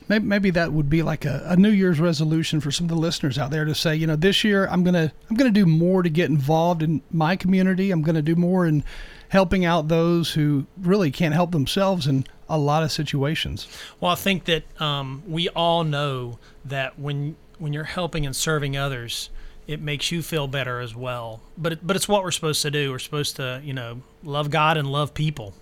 Maybe, 0.08 0.24
maybe 0.24 0.50
that 0.50 0.72
would 0.72 0.88
be 0.88 1.02
like 1.02 1.24
a, 1.24 1.42
a 1.46 1.56
New 1.56 1.70
Year's 1.70 1.98
resolution 1.98 2.60
for 2.60 2.70
some 2.70 2.84
of 2.84 2.90
the 2.90 2.94
listeners 2.94 3.36
out 3.36 3.50
there 3.50 3.64
to 3.64 3.74
say, 3.74 3.96
you 3.96 4.06
know, 4.06 4.14
this 4.14 4.44
year 4.44 4.68
I'm 4.68 4.84
gonna 4.84 5.12
I'm 5.28 5.34
gonna 5.34 5.50
do 5.50 5.66
more 5.66 6.04
to 6.04 6.08
get 6.08 6.30
involved 6.30 6.84
in 6.84 7.02
my 7.10 7.34
community. 7.34 7.90
I'm 7.90 8.02
gonna 8.02 8.22
do 8.22 8.36
more 8.36 8.64
in 8.64 8.84
helping 9.30 9.64
out 9.64 9.88
those 9.88 10.30
who 10.34 10.66
really 10.80 11.10
can't 11.10 11.34
help 11.34 11.50
themselves 11.50 12.06
in 12.06 12.24
a 12.48 12.58
lot 12.58 12.84
of 12.84 12.92
situations. 12.92 13.66
Well, 13.98 14.12
I 14.12 14.14
think 14.14 14.44
that 14.44 14.80
um, 14.80 15.24
we 15.26 15.48
all 15.48 15.82
know 15.82 16.38
that 16.64 16.96
when 16.96 17.36
when 17.58 17.72
you're 17.72 17.82
helping 17.82 18.24
and 18.24 18.36
serving 18.36 18.76
others, 18.76 19.30
it 19.68 19.80
makes 19.80 20.10
you 20.10 20.22
feel 20.22 20.48
better 20.48 20.80
as 20.80 20.96
well. 20.96 21.40
But 21.56 21.86
but 21.86 21.94
it's 21.94 22.08
what 22.08 22.24
we're 22.24 22.32
supposed 22.32 22.62
to 22.62 22.70
do. 22.70 22.90
We're 22.90 22.98
supposed 22.98 23.36
to 23.36 23.60
you 23.62 23.74
know 23.74 24.02
love 24.24 24.50
God 24.50 24.76
and 24.76 24.90
love 24.90 25.14
people. 25.14 25.54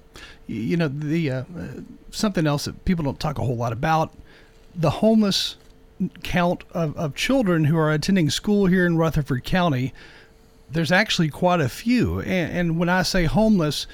You 0.47 0.79
know 0.79 0.89
the 0.89 1.31
uh, 1.31 1.45
something 2.11 2.47
else 2.47 2.65
that 2.65 2.85
people 2.87 3.05
don't 3.05 3.21
talk 3.21 3.39
a 3.39 3.45
whole 3.45 3.57
lot 3.57 3.73
about 3.73 4.15
the 4.75 4.91
homeless 4.91 5.57
count 6.23 6.63
of, 6.73 6.97
of 6.97 7.15
children 7.15 7.65
who 7.65 7.77
are 7.77 7.91
attending 7.91 8.31
school 8.31 8.67
here 8.67 8.87
in 8.87 8.97
Rutherford 8.97 9.45
County. 9.45 9.93
There's 10.71 10.93
actually 10.93 11.29
quite 11.29 11.61
a 11.61 11.69
few, 11.69 12.21
and, 12.21 12.53
and 12.53 12.79
when 12.79 12.89
I 12.89 13.03
say 13.03 13.25
homeless, 13.25 13.87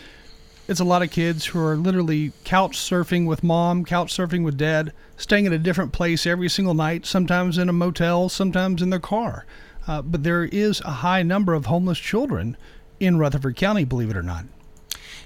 It's 0.69 0.81
a 0.81 0.85
lot 0.85 1.03
of 1.03 1.11
kids 1.11 1.47
who 1.47 1.59
are 1.59 1.77
literally 1.77 2.33
couch 2.45 2.79
surfing 2.79 3.27
with 3.27 3.43
mom, 3.43 3.85
couch 3.85 4.17
surfing 4.17 4.45
with 4.45 4.57
dad, 4.57 4.93
staying 5.17 5.47
at 5.47 5.53
a 5.53 5.59
different 5.59 5.93
place 5.93 6.25
every 6.25 6.49
single 6.49 6.75
night, 6.75 7.05
sometimes 7.05 7.59
in 7.59 7.69
a 7.69 7.73
motel, 7.73 8.29
sometimes 8.29 8.81
in 8.81 8.91
their 8.91 9.01
car. 9.01 9.45
Uh, 9.87 10.03
but 10.03 10.23
there 10.23 10.45
is 10.45 10.81
a 10.83 10.91
high 10.91 11.23
number 11.23 11.55
of 11.55 11.67
homeless 11.67 11.99
children 11.99 12.57
in 13.01 13.19
Rutherford 13.19 13.57
County, 13.57 13.85
believe 13.85 14.11
it 14.11 14.17
or 14.17 14.23
not. 14.23 14.45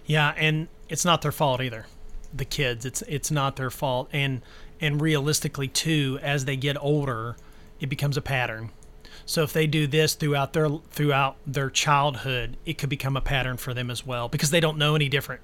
Yeah, 0.06 0.32
and 0.36 0.68
it's 0.88 1.04
not 1.04 1.22
their 1.22 1.32
fault 1.32 1.60
either. 1.60 1.86
The 2.32 2.44
kids, 2.44 2.84
it's 2.84 3.02
it's 3.02 3.30
not 3.30 3.56
their 3.56 3.70
fault, 3.70 4.08
and 4.12 4.42
and 4.80 5.00
realistically 5.00 5.68
too, 5.68 6.18
as 6.22 6.44
they 6.44 6.56
get 6.56 6.76
older, 6.80 7.36
it 7.80 7.88
becomes 7.88 8.16
a 8.16 8.22
pattern. 8.22 8.70
So 9.24 9.42
if 9.42 9.52
they 9.52 9.66
do 9.66 9.86
this 9.86 10.14
throughout 10.14 10.52
their 10.52 10.68
throughout 10.90 11.36
their 11.46 11.70
childhood, 11.70 12.56
it 12.64 12.78
could 12.78 12.88
become 12.88 13.16
a 13.16 13.20
pattern 13.20 13.56
for 13.56 13.74
them 13.74 13.90
as 13.90 14.06
well 14.06 14.28
because 14.28 14.50
they 14.50 14.60
don't 14.60 14.78
know 14.78 14.94
any 14.94 15.08
different. 15.08 15.42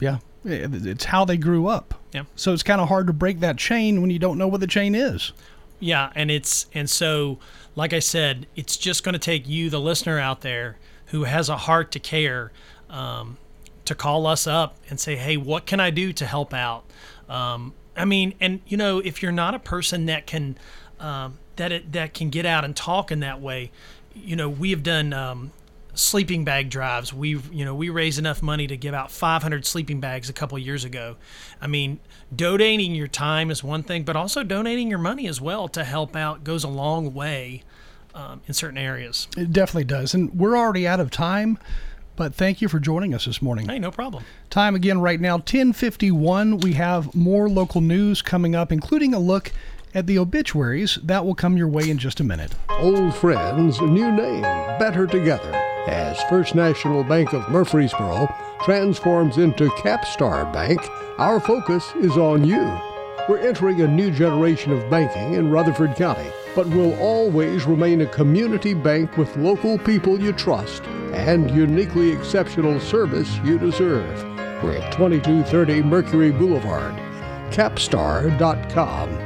Yeah, 0.00 0.18
it's 0.44 1.04
how 1.04 1.24
they 1.24 1.36
grew 1.38 1.66
up. 1.66 1.94
Yeah. 2.12 2.24
So 2.36 2.52
it's 2.52 2.62
kind 2.62 2.80
of 2.80 2.88
hard 2.88 3.06
to 3.06 3.12
break 3.12 3.40
that 3.40 3.56
chain 3.56 4.02
when 4.02 4.10
you 4.10 4.18
don't 4.18 4.38
know 4.38 4.48
what 4.48 4.60
the 4.60 4.66
chain 4.66 4.94
is. 4.94 5.32
Yeah, 5.80 6.12
and 6.14 6.30
it's 6.30 6.66
and 6.74 6.88
so 6.88 7.38
like 7.76 7.92
I 7.92 8.00
said, 8.00 8.46
it's 8.56 8.76
just 8.76 9.04
going 9.04 9.12
to 9.12 9.18
take 9.18 9.48
you, 9.48 9.70
the 9.70 9.80
listener 9.80 10.18
out 10.18 10.40
there, 10.40 10.76
who 11.06 11.24
has 11.24 11.48
a 11.48 11.56
heart 11.56 11.92
to 11.92 12.00
care, 12.00 12.50
um, 12.90 13.36
to 13.84 13.94
call 13.94 14.26
us 14.26 14.48
up 14.48 14.76
and 14.90 14.98
say, 14.98 15.14
"Hey, 15.14 15.36
what 15.36 15.66
can 15.66 15.78
I 15.78 15.90
do 15.90 16.12
to 16.14 16.26
help 16.26 16.52
out?" 16.52 16.84
Um, 17.28 17.74
I 17.96 18.04
mean, 18.04 18.34
and 18.40 18.60
you 18.66 18.76
know, 18.76 18.98
if 18.98 19.22
you're 19.22 19.30
not 19.30 19.54
a 19.54 19.60
person 19.60 20.06
that 20.06 20.26
can 20.26 20.58
um, 20.98 21.38
that 21.56 21.72
it, 21.72 21.92
that 21.92 22.14
can 22.14 22.30
get 22.30 22.46
out 22.46 22.64
and 22.64 22.74
talk 22.76 23.10
in 23.10 23.20
that 23.20 23.40
way. 23.40 23.70
You 24.14 24.36
know, 24.36 24.48
we 24.48 24.70
have 24.70 24.82
done 24.82 25.12
um, 25.12 25.52
sleeping 25.96 26.44
bag 26.44 26.70
drives. 26.70 27.12
We've 27.12 27.52
you 27.52 27.64
know 27.64 27.74
we 27.74 27.90
raised 27.90 28.18
enough 28.18 28.42
money 28.42 28.66
to 28.68 28.76
give 28.76 28.94
out 28.94 29.10
500 29.10 29.66
sleeping 29.66 30.00
bags 30.00 30.30
a 30.30 30.32
couple 30.32 30.58
years 30.58 30.84
ago. 30.84 31.16
I 31.60 31.66
mean, 31.66 31.98
donating 32.34 32.94
your 32.94 33.08
time 33.08 33.50
is 33.50 33.64
one 33.64 33.82
thing, 33.82 34.04
but 34.04 34.14
also 34.14 34.44
donating 34.44 34.88
your 34.88 34.98
money 34.98 35.26
as 35.26 35.40
well 35.40 35.66
to 35.68 35.82
help 35.82 36.14
out 36.14 36.44
goes 36.44 36.62
a 36.62 36.68
long 36.68 37.12
way 37.12 37.62
um, 38.14 38.42
in 38.46 38.54
certain 38.54 38.78
areas. 38.78 39.26
It 39.36 39.52
definitely 39.52 39.84
does, 39.84 40.14
and 40.14 40.32
we're 40.38 40.56
already 40.56 40.86
out 40.86 41.00
of 41.00 41.10
time. 41.10 41.58
But 42.14 42.34
thank 42.34 42.62
you 42.62 42.68
for 42.68 42.78
joining 42.78 43.12
us 43.12 43.26
this 43.26 43.42
morning. 43.42 43.68
Hey, 43.68 43.78
no 43.78 43.90
problem. 43.90 44.24
Time 44.48 44.74
again 44.74 45.02
right 45.02 45.20
now, 45.20 45.34
1051. 45.34 46.58
We 46.58 46.72
have 46.72 47.14
more 47.14 47.46
local 47.46 47.82
news 47.82 48.22
coming 48.22 48.54
up, 48.54 48.72
including 48.72 49.12
a 49.12 49.18
look 49.18 49.52
at 49.96 50.06
the 50.06 50.18
obituaries. 50.18 50.98
That 51.02 51.24
will 51.24 51.34
come 51.34 51.56
your 51.56 51.68
way 51.68 51.88
in 51.88 51.96
just 51.96 52.20
a 52.20 52.24
minute. 52.24 52.52
Old 52.68 53.14
friends, 53.16 53.80
new 53.80 54.12
name, 54.12 54.42
better 54.78 55.06
together. 55.06 55.50
As 55.88 56.22
First 56.24 56.54
National 56.54 57.02
Bank 57.02 57.32
of 57.32 57.48
Murfreesboro 57.48 58.28
transforms 58.62 59.38
into 59.38 59.68
Capstar 59.70 60.52
Bank, 60.52 60.80
our 61.18 61.40
focus 61.40 61.92
is 61.96 62.16
on 62.18 62.44
you. 62.44 62.78
We're 63.28 63.38
entering 63.38 63.80
a 63.80 63.88
new 63.88 64.10
generation 64.10 64.70
of 64.70 64.88
banking 64.90 65.34
in 65.34 65.50
Rutherford 65.50 65.96
County, 65.96 66.30
but 66.54 66.68
will 66.68 66.96
always 67.00 67.64
remain 67.64 68.02
a 68.02 68.06
community 68.06 68.74
bank 68.74 69.16
with 69.16 69.36
local 69.36 69.78
people 69.78 70.20
you 70.20 70.32
trust 70.32 70.82
and 71.14 71.50
uniquely 71.50 72.10
exceptional 72.12 72.78
service 72.78 73.38
you 73.44 73.58
deserve. 73.58 74.22
We're 74.62 74.76
at 74.76 74.92
2230 74.92 75.82
Mercury 75.82 76.30
Boulevard. 76.30 76.94
Capstar.com. 77.50 79.25